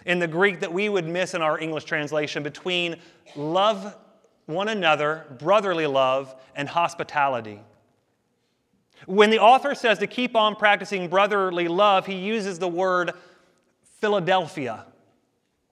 in 0.06 0.18
the 0.18 0.26
Greek 0.26 0.60
that 0.60 0.72
we 0.72 0.88
would 0.88 1.06
miss 1.06 1.34
in 1.34 1.42
our 1.42 1.58
English 1.58 1.84
translation 1.84 2.42
between 2.42 2.96
love 3.34 3.94
one 4.46 4.68
another, 4.68 5.26
brotherly 5.38 5.86
love, 5.86 6.34
and 6.54 6.68
hospitality. 6.68 7.60
When 9.04 9.28
the 9.28 9.40
author 9.40 9.74
says 9.74 9.98
to 9.98 10.06
keep 10.06 10.34
on 10.34 10.56
practicing 10.56 11.08
brotherly 11.08 11.68
love, 11.68 12.06
he 12.06 12.14
uses 12.14 12.58
the 12.58 12.68
word 12.68 13.12
Philadelphia. 14.00 14.86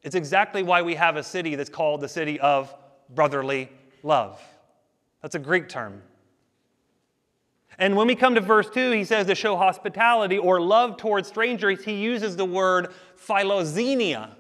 It's 0.02 0.14
exactly 0.14 0.62
why 0.62 0.82
we 0.82 0.96
have 0.96 1.16
a 1.16 1.22
city 1.22 1.54
that's 1.54 1.70
called 1.70 2.02
the 2.02 2.08
city 2.08 2.38
of 2.40 2.74
brotherly 3.08 3.70
love. 4.02 4.42
That's 5.24 5.36
a 5.36 5.38
Greek 5.38 5.70
term. 5.70 6.02
And 7.78 7.96
when 7.96 8.06
we 8.06 8.14
come 8.14 8.34
to 8.34 8.42
verse 8.42 8.68
2, 8.68 8.90
he 8.90 9.04
says 9.04 9.26
to 9.28 9.34
show 9.34 9.56
hospitality 9.56 10.36
or 10.36 10.60
love 10.60 10.98
towards 10.98 11.28
strangers, 11.28 11.82
he 11.82 11.94
uses 11.94 12.36
the 12.36 12.44
word 12.44 12.88
philoxenia. 13.16 14.32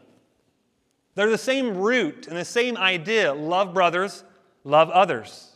They're 1.14 1.30
the 1.30 1.38
same 1.38 1.74
root 1.74 2.26
and 2.26 2.36
the 2.36 2.44
same 2.44 2.76
idea 2.76 3.32
love 3.32 3.72
brothers, 3.72 4.24
love 4.62 4.90
others. 4.90 5.52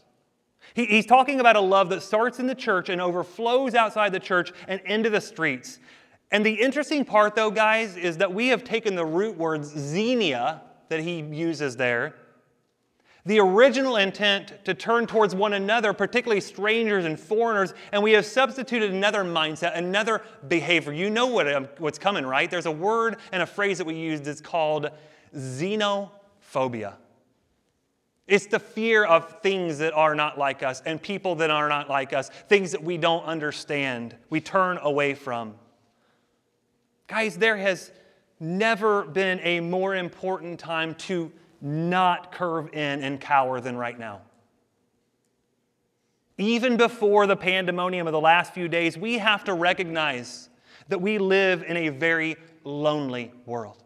He, 0.72 0.86
he's 0.86 1.04
talking 1.04 1.40
about 1.40 1.56
a 1.56 1.60
love 1.60 1.90
that 1.90 2.02
starts 2.02 2.38
in 2.38 2.46
the 2.46 2.54
church 2.54 2.88
and 2.88 2.98
overflows 2.98 3.74
outside 3.74 4.12
the 4.12 4.20
church 4.20 4.54
and 4.66 4.80
into 4.86 5.10
the 5.10 5.20
streets. 5.20 5.78
And 6.30 6.44
the 6.44 6.54
interesting 6.54 7.04
part, 7.04 7.34
though, 7.34 7.50
guys, 7.50 7.98
is 7.98 8.16
that 8.16 8.32
we 8.32 8.48
have 8.48 8.64
taken 8.64 8.94
the 8.94 9.04
root 9.04 9.36
words 9.36 9.68
xenia 9.68 10.62
that 10.88 11.00
he 11.00 11.20
uses 11.20 11.76
there 11.76 12.14
the 13.28 13.38
original 13.38 13.96
intent 13.96 14.54
to 14.64 14.72
turn 14.72 15.06
towards 15.06 15.34
one 15.34 15.52
another, 15.52 15.92
particularly 15.92 16.40
strangers 16.40 17.04
and 17.04 17.20
foreigners, 17.20 17.74
and 17.92 18.02
we 18.02 18.12
have 18.12 18.24
substituted 18.24 18.90
another 18.90 19.22
mindset, 19.22 19.76
another 19.76 20.22
behavior. 20.48 20.94
You 20.94 21.10
know 21.10 21.26
what, 21.26 21.52
um, 21.52 21.68
what's 21.76 21.98
coming, 21.98 22.24
right? 22.24 22.50
There's 22.50 22.64
a 22.64 22.72
word 22.72 23.18
and 23.30 23.42
a 23.42 23.46
phrase 23.46 23.76
that 23.76 23.86
we 23.86 23.96
use 23.96 24.22
that's 24.22 24.40
called 24.40 24.88
xenophobia. 25.36 26.94
It's 28.26 28.46
the 28.46 28.58
fear 28.58 29.04
of 29.04 29.42
things 29.42 29.76
that 29.76 29.92
are 29.92 30.14
not 30.14 30.38
like 30.38 30.62
us 30.62 30.80
and 30.86 31.00
people 31.00 31.34
that 31.34 31.50
are 31.50 31.68
not 31.68 31.90
like 31.90 32.14
us, 32.14 32.30
things 32.48 32.72
that 32.72 32.82
we 32.82 32.96
don't 32.96 33.24
understand, 33.24 34.16
we 34.30 34.40
turn 34.40 34.78
away 34.78 35.12
from. 35.12 35.54
Guys, 37.08 37.36
there 37.36 37.58
has 37.58 37.92
never 38.40 39.04
been 39.04 39.38
a 39.42 39.60
more 39.60 39.94
important 39.94 40.58
time 40.58 40.94
to 40.94 41.30
not 41.60 42.32
curve 42.32 42.72
in 42.72 43.02
and 43.02 43.20
cower 43.20 43.60
than 43.60 43.76
right 43.76 43.98
now. 43.98 44.20
Even 46.38 46.76
before 46.76 47.26
the 47.26 47.36
pandemonium 47.36 48.06
of 48.06 48.12
the 48.12 48.20
last 48.20 48.54
few 48.54 48.68
days, 48.68 48.96
we 48.96 49.18
have 49.18 49.44
to 49.44 49.54
recognize 49.54 50.48
that 50.88 51.00
we 51.00 51.18
live 51.18 51.64
in 51.64 51.76
a 51.76 51.88
very 51.88 52.36
lonely 52.64 53.32
world. 53.44 53.82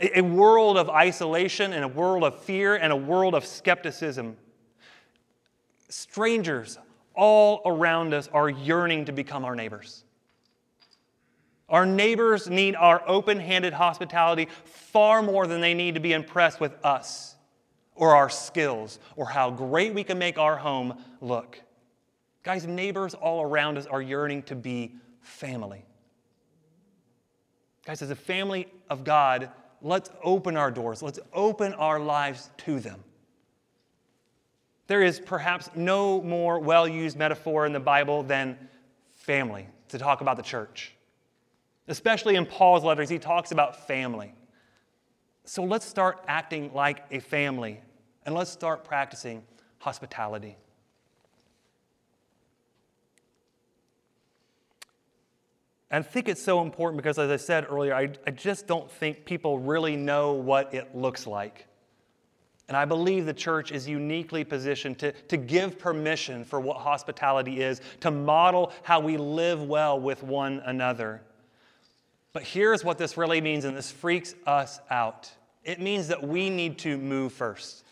A, 0.00 0.22
world 0.22 0.78
of 0.78 0.88
isolation 0.88 1.72
and 1.72 1.84
a 1.84 1.88
world 1.88 2.22
of 2.22 2.40
fear 2.42 2.76
and 2.76 2.92
a 2.92 2.96
world 2.96 3.34
of 3.34 3.44
skepticism. 3.44 4.36
Strangers 5.88 6.78
all 7.16 7.60
around 7.66 8.14
us 8.14 8.28
are 8.32 8.48
yearning 8.48 9.06
to 9.06 9.12
become 9.12 9.44
our 9.44 9.56
neighbors. 9.56 10.04
Our 11.68 11.84
neighbors 11.84 12.48
need 12.48 12.76
our 12.76 13.02
open 13.06 13.38
handed 13.38 13.74
hospitality 13.74 14.48
far 14.64 15.22
more 15.22 15.46
than 15.46 15.60
they 15.60 15.74
need 15.74 15.94
to 15.94 16.00
be 16.00 16.12
impressed 16.12 16.60
with 16.60 16.72
us 16.84 17.36
or 17.94 18.14
our 18.14 18.30
skills 18.30 18.98
or 19.16 19.26
how 19.26 19.50
great 19.50 19.92
we 19.92 20.04
can 20.04 20.18
make 20.18 20.38
our 20.38 20.56
home 20.56 21.02
look. 21.20 21.60
Guys, 22.42 22.66
neighbors 22.66 23.14
all 23.14 23.42
around 23.42 23.76
us 23.76 23.86
are 23.86 24.00
yearning 24.00 24.42
to 24.44 24.54
be 24.54 24.94
family. 25.20 25.84
Guys, 27.84 28.00
as 28.00 28.10
a 28.10 28.16
family 28.16 28.68
of 28.88 29.04
God, 29.04 29.50
let's 29.82 30.10
open 30.22 30.56
our 30.56 30.70
doors, 30.70 31.02
let's 31.02 31.18
open 31.34 31.74
our 31.74 32.00
lives 32.00 32.50
to 32.58 32.80
them. 32.80 33.02
There 34.86 35.02
is 35.02 35.20
perhaps 35.20 35.68
no 35.74 36.22
more 36.22 36.58
well 36.58 36.88
used 36.88 37.18
metaphor 37.18 37.66
in 37.66 37.74
the 37.74 37.80
Bible 37.80 38.22
than 38.22 38.56
family 39.12 39.68
to 39.88 39.98
talk 39.98 40.22
about 40.22 40.38
the 40.38 40.42
church. 40.42 40.94
Especially 41.88 42.36
in 42.36 42.46
Paul's 42.46 42.84
letters, 42.84 43.08
he 43.08 43.18
talks 43.18 43.50
about 43.50 43.86
family. 43.86 44.34
So 45.44 45.64
let's 45.64 45.86
start 45.86 46.22
acting 46.28 46.72
like 46.74 47.04
a 47.10 47.20
family 47.20 47.80
and 48.26 48.34
let's 48.34 48.50
start 48.50 48.84
practicing 48.84 49.42
hospitality. 49.78 50.56
And 55.90 56.04
I 56.04 56.06
think 56.06 56.28
it's 56.28 56.42
so 56.42 56.60
important 56.60 56.98
because, 56.98 57.18
as 57.18 57.30
I 57.30 57.36
said 57.36 57.66
earlier, 57.70 57.94
I, 57.94 58.10
I 58.26 58.30
just 58.30 58.66
don't 58.66 58.90
think 58.90 59.24
people 59.24 59.58
really 59.58 59.96
know 59.96 60.34
what 60.34 60.74
it 60.74 60.94
looks 60.94 61.26
like. 61.26 61.66
And 62.68 62.76
I 62.76 62.84
believe 62.84 63.24
the 63.24 63.32
church 63.32 63.72
is 63.72 63.88
uniquely 63.88 64.44
positioned 64.44 64.98
to, 64.98 65.12
to 65.12 65.38
give 65.38 65.78
permission 65.78 66.44
for 66.44 66.60
what 66.60 66.76
hospitality 66.76 67.62
is, 67.62 67.80
to 68.00 68.10
model 68.10 68.72
how 68.82 69.00
we 69.00 69.16
live 69.16 69.62
well 69.62 69.98
with 69.98 70.22
one 70.22 70.60
another. 70.66 71.22
But 72.32 72.42
here's 72.42 72.84
what 72.84 72.98
this 72.98 73.16
really 73.16 73.40
means, 73.40 73.64
and 73.64 73.76
this 73.76 73.90
freaks 73.90 74.34
us 74.46 74.80
out 74.90 75.30
it 75.64 75.80
means 75.80 76.08
that 76.08 76.26
we 76.26 76.48
need 76.48 76.78
to 76.78 76.96
move 76.96 77.30
first. 77.30 77.84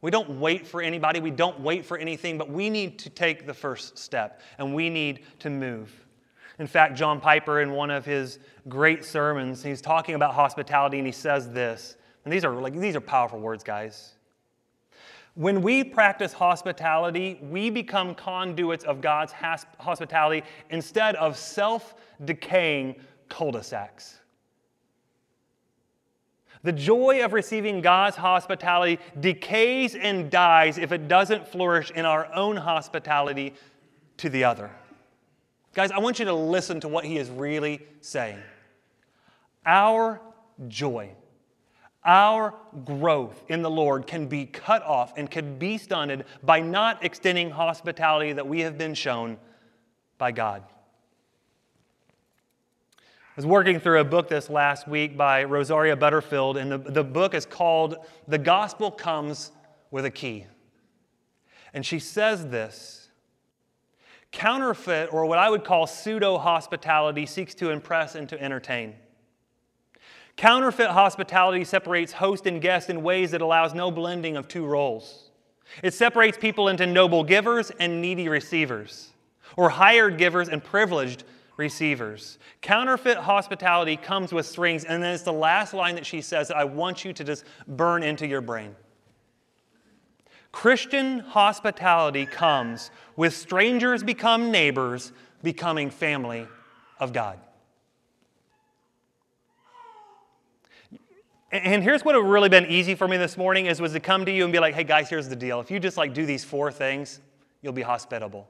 We 0.00 0.10
don't 0.10 0.40
wait 0.40 0.66
for 0.66 0.80
anybody, 0.80 1.20
we 1.20 1.30
don't 1.30 1.60
wait 1.60 1.84
for 1.84 1.98
anything, 1.98 2.38
but 2.38 2.48
we 2.48 2.70
need 2.70 2.98
to 3.00 3.10
take 3.10 3.46
the 3.46 3.52
first 3.52 3.98
step, 3.98 4.40
and 4.56 4.74
we 4.74 4.88
need 4.88 5.20
to 5.40 5.50
move. 5.50 5.92
In 6.58 6.66
fact, 6.66 6.96
John 6.96 7.20
Piper, 7.20 7.60
in 7.60 7.72
one 7.72 7.90
of 7.90 8.06
his 8.06 8.38
great 8.66 9.04
sermons, 9.04 9.62
he's 9.62 9.82
talking 9.82 10.14
about 10.14 10.32
hospitality, 10.32 10.96
and 10.96 11.06
he 11.06 11.12
says 11.12 11.50
this. 11.50 11.96
And 12.24 12.32
these 12.32 12.44
are 12.44 12.54
like 12.54 12.74
these 12.78 12.96
are 12.96 13.00
powerful 13.00 13.38
words, 13.38 13.62
guys. 13.62 14.14
When 15.34 15.62
we 15.62 15.82
practice 15.82 16.32
hospitality, 16.32 17.38
we 17.42 17.70
become 17.70 18.14
conduits 18.14 18.84
of 18.84 19.00
God's 19.00 19.32
hospitality 19.32 20.46
instead 20.70 21.16
of 21.16 21.38
self 21.38 21.94
decaying 22.24 22.96
cul 23.28 23.52
de 23.52 23.62
sacs. 23.62 24.18
The 26.64 26.72
joy 26.72 27.24
of 27.24 27.32
receiving 27.32 27.80
God's 27.80 28.16
hospitality 28.16 29.00
decays 29.18 29.94
and 29.94 30.30
dies 30.30 30.78
if 30.78 30.92
it 30.92 31.08
doesn't 31.08 31.48
flourish 31.48 31.90
in 31.90 32.04
our 32.04 32.32
own 32.34 32.56
hospitality 32.56 33.54
to 34.18 34.28
the 34.28 34.44
other. 34.44 34.70
Guys, 35.74 35.90
I 35.90 35.98
want 35.98 36.18
you 36.18 36.26
to 36.26 36.34
listen 36.34 36.78
to 36.80 36.88
what 36.88 37.04
he 37.04 37.16
is 37.16 37.30
really 37.30 37.80
saying. 38.00 38.38
Our 39.64 40.20
joy 40.68 41.10
our 42.04 42.54
growth 42.84 43.42
in 43.48 43.62
the 43.62 43.70
Lord 43.70 44.06
can 44.06 44.26
be 44.26 44.44
cut 44.46 44.82
off 44.82 45.12
and 45.16 45.30
can 45.30 45.58
be 45.58 45.78
stunted 45.78 46.24
by 46.42 46.60
not 46.60 47.04
extending 47.04 47.50
hospitality 47.50 48.32
that 48.32 48.46
we 48.46 48.60
have 48.60 48.76
been 48.76 48.94
shown 48.94 49.38
by 50.18 50.32
God. 50.32 50.64
I 53.32 53.34
was 53.36 53.46
working 53.46 53.80
through 53.80 54.00
a 54.00 54.04
book 54.04 54.28
this 54.28 54.50
last 54.50 54.86
week 54.86 55.16
by 55.16 55.44
Rosaria 55.44 55.96
Butterfield, 55.96 56.58
and 56.58 56.70
the, 56.70 56.78
the 56.78 57.04
book 57.04 57.34
is 57.34 57.46
called 57.46 57.96
The 58.28 58.36
Gospel 58.36 58.90
Comes 58.90 59.52
with 59.90 60.04
a 60.04 60.10
Key. 60.10 60.46
And 61.72 61.86
she 61.86 61.98
says 61.98 62.48
this 62.48 63.08
counterfeit, 64.32 65.12
or 65.12 65.24
what 65.26 65.38
I 65.38 65.48
would 65.48 65.64
call 65.64 65.86
pseudo 65.86 66.36
hospitality, 66.38 67.26
seeks 67.26 67.54
to 67.54 67.70
impress 67.70 68.14
and 68.16 68.28
to 68.28 68.42
entertain. 68.42 68.96
Counterfeit 70.36 70.90
hospitality 70.90 71.64
separates 71.64 72.12
host 72.12 72.46
and 72.46 72.60
guest 72.60 72.90
in 72.90 73.02
ways 73.02 73.30
that 73.32 73.42
allows 73.42 73.74
no 73.74 73.90
blending 73.90 74.36
of 74.36 74.48
two 74.48 74.64
roles. 74.64 75.30
It 75.82 75.94
separates 75.94 76.36
people 76.36 76.68
into 76.68 76.86
noble 76.86 77.24
givers 77.24 77.70
and 77.78 78.00
needy 78.00 78.28
receivers, 78.28 79.10
or 79.56 79.70
hired 79.70 80.18
givers 80.18 80.48
and 80.48 80.62
privileged 80.62 81.24
receivers. 81.56 82.38
Counterfeit 82.60 83.18
hospitality 83.18 83.96
comes 83.96 84.32
with 84.32 84.46
strings, 84.46 84.84
and 84.84 85.02
then 85.02 85.14
it's 85.14 85.22
the 85.22 85.32
last 85.32 85.74
line 85.74 85.94
that 85.94 86.06
she 86.06 86.20
says 86.20 86.48
that 86.48 86.56
I 86.56 86.64
want 86.64 87.04
you 87.04 87.12
to 87.12 87.24
just 87.24 87.44
burn 87.66 88.02
into 88.02 88.26
your 88.26 88.40
brain. 88.40 88.74
Christian 90.50 91.20
hospitality 91.20 92.26
comes 92.26 92.90
with 93.16 93.34
strangers 93.34 94.02
become 94.02 94.50
neighbors, 94.50 95.12
becoming 95.42 95.88
family 95.90 96.46
of 97.00 97.12
God. 97.12 97.38
And 101.52 101.82
here's 101.82 102.02
what 102.02 102.14
would 102.14 102.26
really 102.26 102.48
been 102.48 102.64
easy 102.66 102.94
for 102.94 103.06
me 103.06 103.18
this 103.18 103.36
morning 103.36 103.66
is 103.66 103.78
was 103.78 103.92
to 103.92 104.00
come 104.00 104.24
to 104.24 104.32
you 104.32 104.44
and 104.44 104.52
be 104.52 104.58
like, 104.58 104.74
hey 104.74 104.84
guys, 104.84 105.10
here's 105.10 105.28
the 105.28 105.36
deal. 105.36 105.60
If 105.60 105.70
you 105.70 105.78
just 105.78 105.98
like 105.98 106.14
do 106.14 106.24
these 106.24 106.42
four 106.42 106.72
things, 106.72 107.20
you'll 107.60 107.74
be 107.74 107.82
hospitable. 107.82 108.48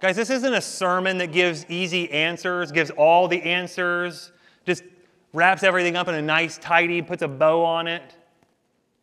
Guys, 0.00 0.16
this 0.16 0.28
isn't 0.28 0.52
a 0.52 0.60
sermon 0.60 1.16
that 1.18 1.30
gives 1.30 1.64
easy 1.68 2.10
answers, 2.10 2.72
gives 2.72 2.90
all 2.90 3.28
the 3.28 3.40
answers, 3.42 4.32
just 4.66 4.82
wraps 5.32 5.62
everything 5.62 5.96
up 5.96 6.08
in 6.08 6.16
a 6.16 6.22
nice, 6.22 6.58
tidy, 6.58 7.00
puts 7.00 7.22
a 7.22 7.28
bow 7.28 7.64
on 7.64 7.86
it. 7.86 8.16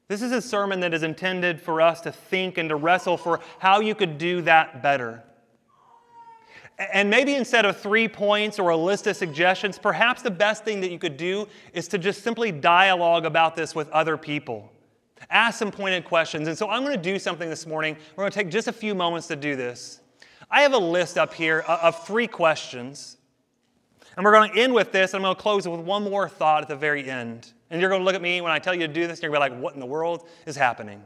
This 0.10 0.22
is 0.22 0.34
a 0.34 0.42
sermon 0.42 0.82
that 0.82 0.94
is 0.94 1.04
intended 1.04 1.62
for 1.62 1.80
us 1.80 2.02
to 2.02 2.12
think 2.12 2.58
and 2.58 2.68
to 2.68 2.76
wrestle 2.76 3.16
for 3.16 3.40
how 3.60 3.80
you 3.80 3.96
could 3.96 4.18
do 4.18 4.42
that 4.42 4.84
better. 4.84 5.24
And 6.78 7.10
maybe 7.10 7.36
instead 7.36 7.66
of 7.66 7.78
three 7.78 8.08
points 8.08 8.58
or 8.58 8.70
a 8.70 8.78
list 8.78 9.06
of 9.06 9.16
suggestions, 9.16 9.78
perhaps 9.78 10.22
the 10.22 10.32
best 10.32 10.64
thing 10.64 10.82
that 10.82 10.92
you 10.92 10.98
could 10.98 11.18
do 11.18 11.48
is 11.74 11.88
to 11.90 11.98
just 11.98 12.24
simply 12.24 12.52
dialogue 12.52 13.26
about 13.26 13.56
this 13.56 13.76
with 13.76 13.90
other 13.90 14.18
people. 14.18 14.72
Ask 15.30 15.60
some 15.60 15.70
pointed 15.72 16.06
questions. 16.06 16.48
And 16.48 16.58
so 16.58 16.68
I'm 16.70 16.84
going 16.84 16.96
to 16.96 17.02
do 17.02 17.20
something 17.20 17.50
this 17.50 17.68
morning. 17.68 17.96
We're 18.16 18.24
going 18.24 18.32
to 18.32 18.38
take 18.38 18.50
just 18.50 18.68
a 18.68 18.74
few 18.74 18.96
moments 18.96 19.28
to 19.28 19.36
do 19.36 19.56
this. 19.56 20.02
I 20.50 20.64
have 20.64 20.74
a 20.74 20.78
list 20.78 21.18
up 21.18 21.34
here 21.34 21.64
uh, 21.68 21.80
of 21.84 22.06
three 22.06 22.28
questions. 22.28 23.18
And 24.18 24.26
we're 24.26 24.34
going 24.34 24.52
to 24.52 24.60
end 24.60 24.74
with 24.74 24.92
this, 24.92 25.14
and 25.14 25.20
I'm 25.20 25.24
going 25.24 25.36
to 25.36 25.42
close 25.42 25.68
with 25.68 25.80
one 25.80 26.04
more 26.04 26.28
thought 26.28 26.64
at 26.64 26.68
the 26.68 26.76
very 26.76 27.10
end. 27.10 27.54
And 27.70 27.80
you're 27.80 27.90
going 27.90 28.02
to 28.02 28.06
look 28.06 28.16
at 28.16 28.22
me 28.22 28.42
when 28.42 28.52
I 28.52 28.60
tell 28.60 28.74
you 28.74 28.86
to 28.86 28.94
do 28.94 29.08
this, 29.08 29.20
and 29.20 29.24
you're 29.24 29.32
going 29.32 29.42
to 29.42 29.50
be 29.50 29.56
like, 29.56 29.64
what 29.64 29.74
in 29.74 29.80
the 29.80 29.86
world 29.86 30.28
is 30.46 30.58
happening? 30.58 31.02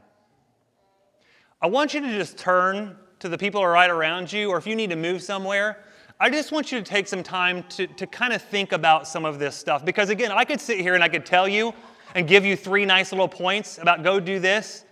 I 1.61 1.67
want 1.67 1.93
you 1.93 2.01
to 2.01 2.07
just 2.07 2.37
turn 2.37 2.97
to 3.25 3.29
the 3.29 3.37
people 3.37 3.59
are 3.59 3.71
right 3.71 3.89
around 3.89 4.31
you, 4.31 4.51
or 4.51 4.57
if 4.57 4.67
you 4.67 4.75
need 4.75 4.91
to 4.91 4.95
move 4.95 5.21
somewhere, 5.21 5.83
I 6.19 6.29
just 6.29 6.51
want 6.51 6.71
you 6.71 6.77
to 6.79 6.85
take 6.85 7.07
some 7.07 7.23
time 7.23 7.63
to, 7.69 7.87
to 7.87 8.07
kind 8.07 8.33
of 8.33 8.41
think 8.41 8.71
about 8.71 9.07
some 9.07 9.25
of 9.25 9.39
this 9.39 9.55
stuff. 9.55 9.83
Because 9.83 10.09
again, 10.09 10.31
I 10.31 10.45
could 10.45 10.61
sit 10.61 10.79
here 10.79 10.93
and 10.93 11.03
I 11.03 11.09
could 11.09 11.25
tell 11.25 11.47
you 11.47 11.73
and 12.13 12.27
give 12.27 12.45
you 12.45 12.55
three 12.55 12.85
nice 12.85 13.11
little 13.11 13.27
points 13.27 13.79
about 13.79 14.03
go 14.03 14.19
do 14.19 14.39
this, 14.39 14.85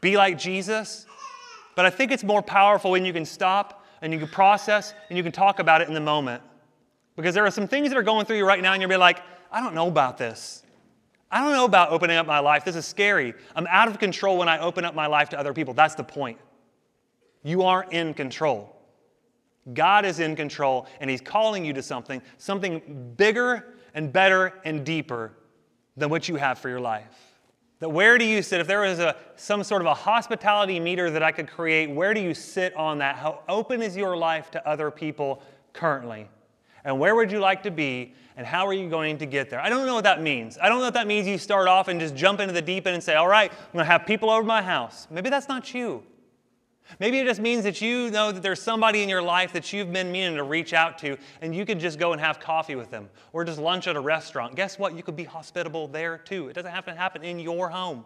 be 0.00 0.16
like 0.16 0.38
Jesus. 0.38 1.06
But 1.74 1.86
I 1.86 1.90
think 1.90 2.12
it's 2.12 2.22
more 2.22 2.42
powerful 2.42 2.90
when 2.90 3.04
you 3.04 3.12
can 3.12 3.24
stop 3.24 3.84
and 4.02 4.12
you 4.12 4.18
can 4.18 4.28
process 4.28 4.94
and 5.08 5.16
you 5.16 5.22
can 5.22 5.32
talk 5.32 5.58
about 5.58 5.80
it 5.80 5.88
in 5.88 5.94
the 5.94 6.00
moment. 6.00 6.42
Because 7.16 7.34
there 7.34 7.46
are 7.46 7.50
some 7.50 7.66
things 7.66 7.88
that 7.88 7.96
are 7.96 8.02
going 8.02 8.26
through 8.26 8.36
you 8.36 8.46
right 8.46 8.62
now, 8.62 8.72
and 8.72 8.80
you'll 8.80 8.90
be 8.90 8.96
like, 8.96 9.20
I 9.50 9.60
don't 9.60 9.74
know 9.74 9.88
about 9.88 10.16
this. 10.16 10.62
I 11.30 11.40
don't 11.40 11.52
know 11.52 11.64
about 11.64 11.90
opening 11.90 12.16
up 12.16 12.26
my 12.26 12.38
life. 12.40 12.64
This 12.64 12.76
is 12.76 12.86
scary. 12.86 13.34
I'm 13.54 13.66
out 13.68 13.88
of 13.88 13.98
control 13.98 14.38
when 14.38 14.48
I 14.48 14.58
open 14.58 14.84
up 14.84 14.94
my 14.94 15.06
life 15.06 15.30
to 15.30 15.38
other 15.38 15.52
people. 15.52 15.74
That's 15.74 15.94
the 15.94 16.04
point. 16.04 16.38
You 17.42 17.62
are 17.62 17.84
in 17.90 18.14
control. 18.14 18.76
God 19.74 20.04
is 20.04 20.20
in 20.20 20.36
control, 20.36 20.86
and 21.00 21.10
He's 21.10 21.20
calling 21.20 21.64
you 21.64 21.72
to 21.74 21.82
something, 21.82 22.20
something 22.38 23.14
bigger 23.16 23.74
and 23.94 24.12
better 24.12 24.54
and 24.64 24.84
deeper 24.84 25.32
than 25.96 26.10
what 26.10 26.28
you 26.28 26.36
have 26.36 26.58
for 26.58 26.68
your 26.68 26.80
life. 26.80 27.30
That 27.80 27.88
where 27.88 28.18
do 28.18 28.24
you 28.24 28.42
sit? 28.42 28.60
If 28.60 28.66
there 28.66 28.80
was 28.80 28.98
a, 28.98 29.16
some 29.36 29.64
sort 29.64 29.80
of 29.80 29.86
a 29.86 29.94
hospitality 29.94 30.78
meter 30.78 31.10
that 31.10 31.22
I 31.22 31.32
could 31.32 31.48
create, 31.48 31.90
where 31.90 32.12
do 32.12 32.20
you 32.20 32.34
sit 32.34 32.74
on 32.76 32.98
that? 32.98 33.16
How 33.16 33.40
open 33.48 33.80
is 33.80 33.96
your 33.96 34.16
life 34.16 34.50
to 34.52 34.68
other 34.68 34.90
people 34.90 35.42
currently? 35.72 36.28
And 36.84 36.98
where 36.98 37.14
would 37.14 37.32
you 37.32 37.40
like 37.40 37.62
to 37.64 37.70
be? 37.70 38.14
And 38.36 38.46
how 38.46 38.66
are 38.66 38.72
you 38.72 38.88
going 38.88 39.18
to 39.18 39.26
get 39.26 39.50
there? 39.50 39.60
I 39.60 39.68
don't 39.68 39.86
know 39.86 39.94
what 39.94 40.04
that 40.04 40.22
means. 40.22 40.58
I 40.60 40.68
don't 40.68 40.80
know 40.80 40.86
if 40.86 40.94
that 40.94 41.06
means 41.06 41.26
you 41.26 41.36
start 41.36 41.68
off 41.68 41.88
and 41.88 42.00
just 42.00 42.14
jump 42.14 42.40
into 42.40 42.54
the 42.54 42.62
deep 42.62 42.86
end 42.86 42.94
and 42.94 43.02
say, 43.02 43.14
All 43.14 43.28
right, 43.28 43.50
I'm 43.50 43.72
going 43.72 43.84
to 43.84 43.90
have 43.90 44.06
people 44.06 44.30
over 44.30 44.42
my 44.42 44.62
house. 44.62 45.06
Maybe 45.10 45.28
that's 45.28 45.48
not 45.48 45.74
you. 45.74 46.02
Maybe 46.98 47.18
it 47.18 47.26
just 47.26 47.40
means 47.40 47.64
that 47.64 47.80
you 47.80 48.10
know 48.10 48.32
that 48.32 48.42
there's 48.42 48.60
somebody 48.60 49.02
in 49.02 49.08
your 49.08 49.22
life 49.22 49.52
that 49.52 49.72
you've 49.72 49.92
been 49.92 50.10
meaning 50.10 50.36
to 50.36 50.42
reach 50.42 50.72
out 50.72 50.98
to, 50.98 51.16
and 51.40 51.54
you 51.54 51.64
could 51.64 51.78
just 51.78 51.98
go 51.98 52.12
and 52.12 52.20
have 52.20 52.40
coffee 52.40 52.74
with 52.74 52.90
them 52.90 53.08
or 53.32 53.44
just 53.44 53.58
lunch 53.58 53.86
at 53.86 53.96
a 53.96 54.00
restaurant. 54.00 54.56
Guess 54.56 54.78
what? 54.78 54.96
You 54.96 55.02
could 55.02 55.16
be 55.16 55.24
hospitable 55.24 55.88
there 55.88 56.18
too. 56.18 56.48
It 56.48 56.54
doesn't 56.54 56.72
have 56.72 56.84
to 56.86 56.94
happen 56.94 57.22
in 57.22 57.38
your 57.38 57.68
home. 57.68 58.04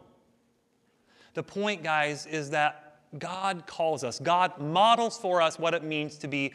The 1.35 1.42
point, 1.42 1.83
guys, 1.83 2.27
is 2.27 2.51
that 2.51 2.99
God 3.18 3.66
calls 3.66 4.05
us, 4.05 4.18
God 4.18 4.59
models 4.59 5.16
for 5.16 5.40
us 5.40 5.59
what 5.59 5.75
it 5.75 5.83
means 5.83 6.18
to 6.18 6.29
be 6.29 6.53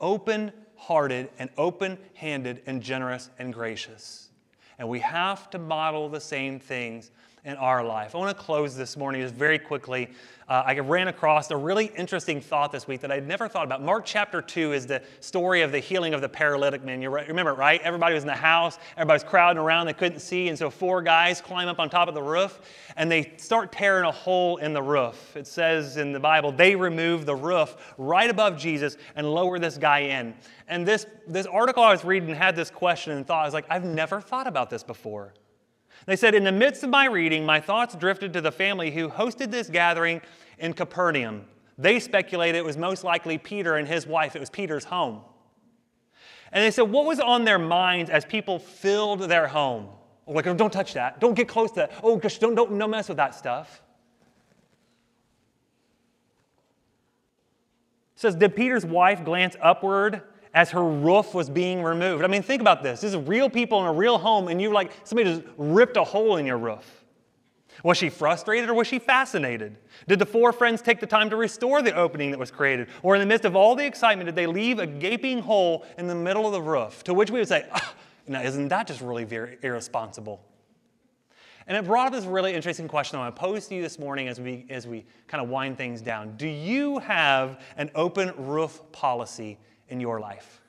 open 0.00 0.52
hearted 0.76 1.30
and 1.38 1.50
open 1.56 1.98
handed 2.14 2.62
and 2.66 2.82
generous 2.82 3.30
and 3.38 3.52
gracious. 3.52 4.28
And 4.78 4.88
we 4.88 5.00
have 5.00 5.50
to 5.50 5.58
model 5.58 6.08
the 6.08 6.20
same 6.20 6.60
things 6.60 7.10
in 7.46 7.56
our 7.56 7.82
life. 7.82 8.14
I 8.14 8.18
want 8.18 8.36
to 8.36 8.44
close 8.44 8.76
this 8.76 8.96
morning 8.96 9.22
just 9.22 9.34
very 9.34 9.58
quickly 9.58 10.10
uh, 10.48 10.62
I 10.64 10.78
ran 10.78 11.08
across 11.08 11.50
a 11.50 11.56
really 11.56 11.86
interesting 11.96 12.40
thought 12.40 12.70
this 12.70 12.86
week 12.86 13.00
that 13.00 13.10
I'd 13.10 13.26
never 13.26 13.48
thought 13.48 13.64
about. 13.64 13.82
Mark 13.82 14.04
chapter 14.04 14.40
2 14.40 14.72
is 14.72 14.86
the 14.86 15.02
story 15.18 15.62
of 15.62 15.72
the 15.72 15.80
healing 15.80 16.14
of 16.14 16.20
the 16.20 16.28
paralytic 16.28 16.84
man. 16.84 17.02
You 17.02 17.10
remember, 17.10 17.52
right? 17.52 17.80
Everybody 17.82 18.14
was 18.14 18.22
in 18.22 18.28
the 18.28 18.34
house, 18.34 18.78
everybody's 18.96 19.24
crowding 19.24 19.60
around, 19.60 19.86
they 19.86 19.92
couldn't 19.92 20.20
see, 20.20 20.48
and 20.48 20.56
so 20.56 20.70
four 20.70 21.02
guys 21.02 21.40
climb 21.40 21.66
up 21.66 21.80
on 21.80 21.90
top 21.90 22.06
of 22.06 22.14
the 22.14 22.22
roof 22.22 22.60
and 22.96 23.10
they 23.10 23.32
start 23.38 23.72
tearing 23.72 24.04
a 24.04 24.12
hole 24.12 24.58
in 24.58 24.72
the 24.72 24.82
roof. 24.82 25.36
It 25.36 25.48
says 25.48 25.96
in 25.96 26.12
the 26.12 26.20
Bible, 26.20 26.52
they 26.52 26.76
remove 26.76 27.26
the 27.26 27.34
roof 27.34 27.76
right 27.98 28.30
above 28.30 28.56
Jesus 28.56 28.96
and 29.16 29.28
lower 29.28 29.58
this 29.58 29.76
guy 29.76 30.00
in. 30.00 30.32
And 30.68 30.86
this, 30.86 31.06
this 31.26 31.46
article 31.46 31.82
I 31.82 31.90
was 31.90 32.04
reading 32.04 32.32
had 32.32 32.54
this 32.54 32.70
question 32.70 33.14
and 33.14 33.26
thought, 33.26 33.42
I 33.42 33.46
was 33.46 33.54
like, 33.54 33.66
I've 33.68 33.84
never 33.84 34.20
thought 34.20 34.46
about 34.46 34.70
this 34.70 34.84
before. 34.84 35.32
They 36.06 36.16
said, 36.16 36.34
In 36.34 36.44
the 36.44 36.52
midst 36.52 36.82
of 36.84 36.90
my 36.90 37.06
reading, 37.06 37.44
my 37.44 37.60
thoughts 37.60 37.94
drifted 37.94 38.32
to 38.32 38.40
the 38.40 38.52
family 38.52 38.90
who 38.92 39.08
hosted 39.08 39.50
this 39.50 39.68
gathering 39.68 40.20
in 40.58 40.72
Capernaum. 40.72 41.44
They 41.78 42.00
speculated 42.00 42.58
it 42.58 42.64
was 42.64 42.76
most 42.76 43.04
likely 43.04 43.36
Peter 43.36 43.76
and 43.76 43.86
his 43.86 44.06
wife, 44.06 44.34
it 44.34 44.40
was 44.40 44.48
Peter's 44.48 44.84
home. 44.84 45.20
And 46.52 46.64
they 46.64 46.70
said, 46.70 46.82
What 46.82 47.04
was 47.04 47.20
on 47.20 47.44
their 47.44 47.58
minds 47.58 48.08
as 48.08 48.24
people 48.24 48.58
filled 48.58 49.20
their 49.22 49.48
home? 49.48 49.88
Like, 50.28 50.44
don't 50.44 50.72
touch 50.72 50.94
that. 50.94 51.20
Don't 51.20 51.34
get 51.34 51.48
close 51.48 51.70
to 51.72 51.80
that. 51.80 51.92
Oh, 52.02 52.16
gosh, 52.16 52.38
don't, 52.38 52.54
don't, 52.54 52.76
don't 52.76 52.90
mess 52.90 53.08
with 53.08 53.18
that 53.18 53.34
stuff. 53.34 53.82
It 58.14 58.20
says, 58.20 58.34
Did 58.36 58.56
Peter's 58.56 58.86
wife 58.86 59.24
glance 59.24 59.56
upward 59.60 60.22
as 60.56 60.70
her 60.70 60.82
roof 60.82 61.34
was 61.34 61.50
being 61.50 61.82
removed. 61.82 62.24
I 62.24 62.28
mean, 62.28 62.42
think 62.42 62.62
about 62.62 62.82
this. 62.82 63.02
This 63.02 63.12
is 63.12 63.28
real 63.28 63.50
people 63.50 63.78
in 63.82 63.86
a 63.86 63.92
real 63.92 64.16
home, 64.16 64.48
and 64.48 64.60
you 64.60 64.72
like 64.72 64.90
somebody 65.04 65.28
just 65.28 65.46
ripped 65.58 65.98
a 65.98 66.02
hole 66.02 66.38
in 66.38 66.46
your 66.46 66.56
roof. 66.56 67.04
Was 67.84 67.98
she 67.98 68.08
frustrated 68.08 68.70
or 68.70 68.74
was 68.74 68.86
she 68.86 68.98
fascinated? 68.98 69.76
Did 70.08 70.18
the 70.18 70.24
four 70.24 70.54
friends 70.54 70.80
take 70.80 70.98
the 70.98 71.06
time 71.06 71.28
to 71.28 71.36
restore 71.36 71.82
the 71.82 71.94
opening 71.94 72.30
that 72.30 72.40
was 72.40 72.50
created? 72.50 72.88
Or 73.02 73.14
in 73.14 73.20
the 73.20 73.26
midst 73.26 73.44
of 73.44 73.54
all 73.54 73.76
the 73.76 73.84
excitement, 73.84 74.28
did 74.28 74.34
they 74.34 74.46
leave 74.46 74.78
a 74.78 74.86
gaping 74.86 75.40
hole 75.40 75.84
in 75.98 76.06
the 76.06 76.14
middle 76.14 76.46
of 76.46 76.52
the 76.52 76.62
roof? 76.62 77.04
To 77.04 77.12
which 77.12 77.30
we 77.30 77.38
would 77.38 77.48
say, 77.48 77.66
oh, 77.74 77.94
now, 78.26 78.40
isn't 78.40 78.68
that 78.68 78.86
just 78.86 79.02
really 79.02 79.24
very 79.24 79.58
irresponsible? 79.62 80.40
And 81.66 81.76
it 81.76 81.84
brought 81.84 82.06
up 82.06 82.12
this 82.14 82.24
really 82.24 82.54
interesting 82.54 82.88
question 82.88 83.18
I 83.18 83.24
want 83.24 83.36
to 83.36 83.40
pose 83.40 83.66
to 83.66 83.74
you 83.74 83.82
this 83.82 83.98
morning 83.98 84.26
as 84.26 84.40
we, 84.40 84.64
as 84.70 84.86
we 84.86 85.04
kind 85.26 85.44
of 85.44 85.50
wind 85.50 85.76
things 85.76 86.00
down. 86.00 86.34
Do 86.38 86.48
you 86.48 86.98
have 87.00 87.60
an 87.76 87.90
open 87.94 88.32
roof 88.38 88.80
policy 88.92 89.58
in 89.88 90.00
your 90.00 90.20
life? 90.20 90.60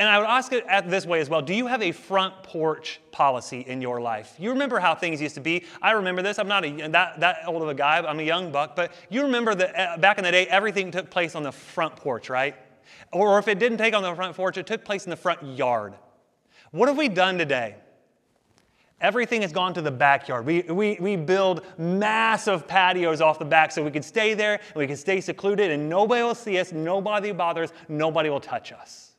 And 0.00 0.08
I 0.08 0.18
would 0.18 0.28
ask 0.28 0.50
it 0.52 0.64
this 0.88 1.04
way 1.04 1.20
as 1.20 1.28
well 1.28 1.42
Do 1.42 1.52
you 1.52 1.66
have 1.66 1.82
a 1.82 1.92
front 1.92 2.42
porch 2.42 3.00
policy 3.12 3.60
in 3.60 3.82
your 3.82 4.00
life? 4.00 4.34
You 4.38 4.50
remember 4.50 4.78
how 4.78 4.94
things 4.94 5.20
used 5.20 5.34
to 5.34 5.42
be. 5.42 5.64
I 5.82 5.90
remember 5.90 6.22
this. 6.22 6.38
I'm 6.38 6.48
not 6.48 6.64
a, 6.64 6.88
that, 6.88 7.20
that 7.20 7.42
old 7.46 7.60
of 7.62 7.68
a 7.68 7.74
guy, 7.74 7.98
I'm 7.98 8.18
a 8.18 8.22
young 8.22 8.50
buck, 8.50 8.74
but 8.74 8.92
you 9.10 9.22
remember 9.22 9.54
that 9.54 9.78
uh, 9.78 9.98
back 9.98 10.16
in 10.16 10.24
the 10.24 10.30
day, 10.30 10.46
everything 10.46 10.90
took 10.90 11.10
place 11.10 11.34
on 11.34 11.42
the 11.42 11.52
front 11.52 11.96
porch, 11.96 12.30
right? 12.30 12.56
Or 13.12 13.38
if 13.38 13.46
it 13.46 13.58
didn't 13.58 13.76
take 13.76 13.94
on 13.94 14.02
the 14.02 14.14
front 14.14 14.34
porch, 14.34 14.56
it 14.56 14.66
took 14.66 14.84
place 14.86 15.04
in 15.04 15.10
the 15.10 15.16
front 15.16 15.42
yard. 15.42 15.94
What 16.70 16.88
have 16.88 16.96
we 16.96 17.08
done 17.08 17.36
today? 17.36 17.76
Everything 19.00 19.40
has 19.42 19.52
gone 19.52 19.72
to 19.74 19.82
the 19.82 19.90
backyard. 19.90 20.44
We, 20.44 20.62
we, 20.62 20.98
we 21.00 21.16
build 21.16 21.64
massive 21.78 22.68
patios 22.68 23.22
off 23.22 23.38
the 23.38 23.46
back 23.46 23.72
so 23.72 23.82
we 23.82 23.90
can 23.90 24.02
stay 24.02 24.34
there 24.34 24.54
and 24.54 24.76
we 24.76 24.86
can 24.86 24.96
stay 24.96 25.20
secluded 25.22 25.70
and 25.70 25.88
nobody 25.88 26.22
will 26.22 26.34
see 26.34 26.58
us, 26.58 26.70
nobody 26.70 27.32
bothers, 27.32 27.72
nobody 27.88 28.28
will 28.28 28.40
touch 28.40 28.72
us. 28.72 29.10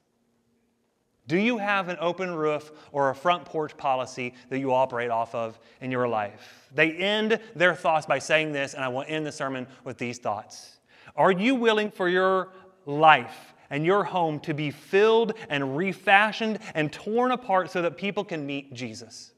Do 1.27 1.37
you 1.37 1.57
have 1.57 1.87
an 1.87 1.97
open 1.99 2.35
roof 2.35 2.71
or 2.91 3.09
a 3.09 3.15
front 3.15 3.45
porch 3.45 3.75
policy 3.77 4.33
that 4.49 4.59
you 4.59 4.73
operate 4.73 5.09
off 5.09 5.33
of 5.33 5.57
in 5.79 5.89
your 5.89 6.07
life? 6.07 6.69
They 6.75 6.91
end 6.91 7.39
their 7.55 7.73
thoughts 7.73 8.05
by 8.05 8.19
saying 8.19 8.51
this, 8.51 8.73
and 8.73 8.83
I 8.83 8.89
will 8.89 9.05
end 9.07 9.25
the 9.25 9.31
sermon 9.31 9.65
with 9.83 9.97
these 9.97 10.17
thoughts. 10.17 10.79
Are 11.15 11.31
you 11.31 11.55
willing 11.55 11.89
for 11.89 12.09
your 12.09 12.49
life 12.85 13.53
and 13.69 13.85
your 13.85 14.03
home 14.03 14.39
to 14.41 14.53
be 14.53 14.71
filled 14.71 15.33
and 15.49 15.77
refashioned 15.77 16.59
and 16.75 16.91
torn 16.91 17.31
apart 17.31 17.71
so 17.71 17.81
that 17.81 17.97
people 17.97 18.23
can 18.23 18.45
meet 18.45 18.73
Jesus? 18.73 19.31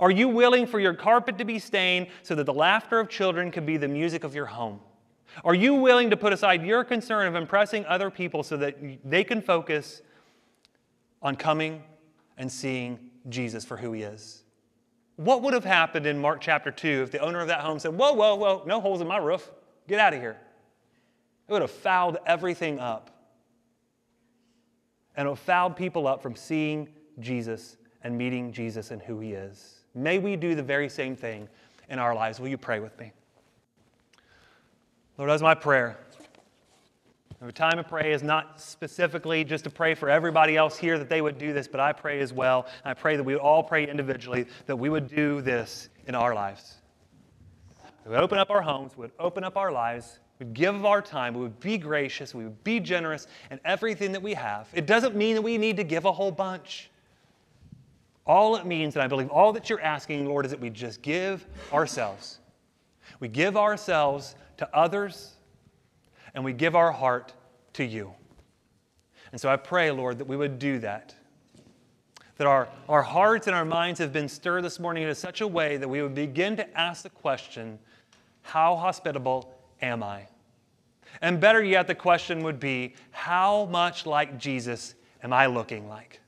Are 0.00 0.10
you 0.10 0.28
willing 0.28 0.66
for 0.66 0.80
your 0.80 0.94
carpet 0.94 1.38
to 1.38 1.44
be 1.44 1.58
stained 1.58 2.08
so 2.22 2.34
that 2.34 2.44
the 2.44 2.52
laughter 2.52 3.00
of 3.00 3.08
children 3.08 3.50
can 3.50 3.64
be 3.64 3.76
the 3.76 3.88
music 3.88 4.24
of 4.24 4.34
your 4.34 4.46
home? 4.46 4.80
Are 5.44 5.54
you 5.54 5.74
willing 5.74 6.10
to 6.10 6.16
put 6.16 6.32
aside 6.32 6.64
your 6.64 6.84
concern 6.84 7.26
of 7.26 7.34
impressing 7.34 7.84
other 7.86 8.10
people 8.10 8.42
so 8.42 8.56
that 8.58 8.76
they 9.08 9.24
can 9.24 9.40
focus 9.42 10.02
on 11.22 11.36
coming 11.36 11.82
and 12.36 12.50
seeing 12.50 12.98
Jesus 13.28 13.64
for 13.64 13.76
who 13.76 13.92
he 13.92 14.02
is? 14.02 14.44
What 15.16 15.42
would 15.42 15.54
have 15.54 15.64
happened 15.64 16.06
in 16.06 16.18
Mark 16.18 16.40
chapter 16.40 16.70
2 16.70 17.02
if 17.04 17.10
the 17.10 17.20
owner 17.20 17.40
of 17.40 17.48
that 17.48 17.60
home 17.60 17.78
said, 17.78 17.94
Whoa, 17.94 18.12
whoa, 18.12 18.34
whoa, 18.34 18.64
no 18.66 18.80
holes 18.80 19.00
in 19.00 19.06
my 19.06 19.18
roof. 19.18 19.50
Get 19.86 20.00
out 20.00 20.12
of 20.12 20.20
here. 20.20 20.36
It 21.48 21.52
would 21.52 21.62
have 21.62 21.70
fouled 21.70 22.18
everything 22.26 22.80
up. 22.80 23.10
And 25.16 25.26
it 25.26 25.28
would 25.28 25.38
have 25.38 25.44
fouled 25.44 25.76
people 25.76 26.06
up 26.06 26.22
from 26.22 26.34
seeing 26.34 26.88
Jesus 27.20 27.76
and 28.02 28.18
meeting 28.18 28.52
Jesus 28.52 28.90
and 28.90 29.00
who 29.00 29.20
he 29.20 29.32
is. 29.32 29.73
May 29.94 30.18
we 30.18 30.36
do 30.36 30.54
the 30.54 30.62
very 30.62 30.88
same 30.88 31.14
thing 31.16 31.48
in 31.88 31.98
our 31.98 32.14
lives. 32.14 32.40
Will 32.40 32.48
you 32.48 32.58
pray 32.58 32.80
with 32.80 32.98
me? 32.98 33.12
Lord, 35.16 35.30
that's 35.30 35.42
my 35.42 35.54
prayer. 35.54 35.96
The 37.40 37.52
time 37.52 37.78
of 37.78 37.86
pray 37.86 38.12
is 38.12 38.22
not 38.22 38.58
specifically 38.58 39.44
just 39.44 39.64
to 39.64 39.70
pray 39.70 39.94
for 39.94 40.08
everybody 40.08 40.56
else 40.56 40.78
here 40.78 40.98
that 40.98 41.10
they 41.10 41.20
would 41.20 41.36
do 41.36 41.52
this, 41.52 41.68
but 41.68 41.78
I 41.78 41.92
pray 41.92 42.20
as 42.20 42.32
well. 42.32 42.66
I 42.86 42.94
pray 42.94 43.16
that 43.16 43.22
we 43.22 43.34
would 43.34 43.42
all 43.42 43.62
pray 43.62 43.86
individually 43.86 44.46
that 44.64 44.76
we 44.76 44.88
would 44.88 45.08
do 45.08 45.42
this 45.42 45.90
in 46.06 46.14
our 46.14 46.34
lives. 46.34 46.76
We 48.06 48.12
would 48.12 48.20
open 48.20 48.38
up 48.38 48.50
our 48.50 48.62
homes, 48.62 48.96
we 48.96 49.02
would 49.02 49.12
open 49.18 49.44
up 49.44 49.58
our 49.58 49.70
lives, 49.70 50.20
we 50.38 50.46
would 50.46 50.54
give 50.54 50.74
of 50.74 50.86
our 50.86 51.02
time, 51.02 51.34
we 51.34 51.42
would 51.42 51.60
be 51.60 51.76
gracious, 51.76 52.34
we 52.34 52.44
would 52.44 52.64
be 52.64 52.80
generous 52.80 53.26
in 53.50 53.60
everything 53.64 54.12
that 54.12 54.22
we 54.22 54.32
have. 54.34 54.68
It 54.72 54.86
doesn't 54.86 55.14
mean 55.14 55.34
that 55.34 55.42
we 55.42 55.58
need 55.58 55.76
to 55.76 55.84
give 55.84 56.06
a 56.06 56.12
whole 56.12 56.32
bunch. 56.32 56.90
All 58.26 58.56
it 58.56 58.64
means, 58.64 58.96
and 58.96 59.02
I 59.02 59.06
believe 59.06 59.28
all 59.28 59.52
that 59.52 59.68
you're 59.68 59.80
asking, 59.80 60.26
Lord, 60.26 60.46
is 60.46 60.50
that 60.50 60.60
we 60.60 60.70
just 60.70 61.02
give 61.02 61.46
ourselves. 61.72 62.38
We 63.20 63.28
give 63.28 63.56
ourselves 63.56 64.34
to 64.56 64.76
others 64.76 65.34
and 66.34 66.44
we 66.44 66.52
give 66.52 66.74
our 66.74 66.90
heart 66.90 67.32
to 67.74 67.84
you. 67.84 68.12
And 69.32 69.40
so 69.40 69.48
I 69.48 69.56
pray, 69.56 69.90
Lord, 69.90 70.18
that 70.18 70.26
we 70.26 70.36
would 70.36 70.58
do 70.58 70.78
that. 70.78 71.14
That 72.36 72.46
our, 72.46 72.68
our 72.88 73.02
hearts 73.02 73.46
and 73.46 73.54
our 73.54 73.64
minds 73.64 74.00
have 74.00 74.12
been 74.12 74.28
stirred 74.28 74.64
this 74.64 74.80
morning 74.80 75.02
in 75.04 75.14
such 75.14 75.40
a 75.40 75.46
way 75.46 75.76
that 75.76 75.88
we 75.88 76.02
would 76.02 76.14
begin 76.14 76.56
to 76.56 76.78
ask 76.78 77.02
the 77.02 77.10
question 77.10 77.78
how 78.42 78.76
hospitable 78.76 79.54
am 79.80 80.02
I? 80.02 80.26
And 81.22 81.40
better 81.40 81.62
yet, 81.62 81.86
the 81.86 81.94
question 81.94 82.42
would 82.42 82.60
be 82.60 82.94
how 83.10 83.66
much 83.66 84.04
like 84.04 84.38
Jesus 84.38 84.94
am 85.22 85.32
I 85.32 85.46
looking 85.46 85.88
like? 85.88 86.20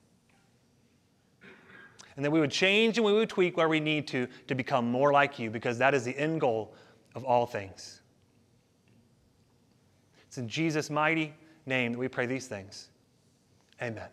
And 2.17 2.25
that 2.25 2.31
we 2.31 2.41
would 2.41 2.51
change 2.51 2.97
and 2.97 3.05
we 3.05 3.13
would 3.13 3.29
tweak 3.29 3.57
where 3.57 3.69
we 3.69 3.79
need 3.79 4.09
to 4.09 4.27
to 4.47 4.55
become 4.55 4.91
more 4.91 5.13
like 5.13 5.39
you 5.39 5.51
because 5.51 5.79
that 5.79 5.95
is 5.95 6.05
the 6.05 6.17
end 6.19 6.41
goal 6.41 6.75
of 7.15 7.25
all 7.25 7.47
things. 7.47 8.01
It's 10.27 10.39
in 10.39 10.49
Jesus' 10.49 10.91
mighty 10.91 11.35
name 11.67 11.93
that 11.93 11.99
we 11.99 12.09
pray 12.09 12.27
these 12.27 12.47
things. 12.47 12.89
Amen. 13.83 14.09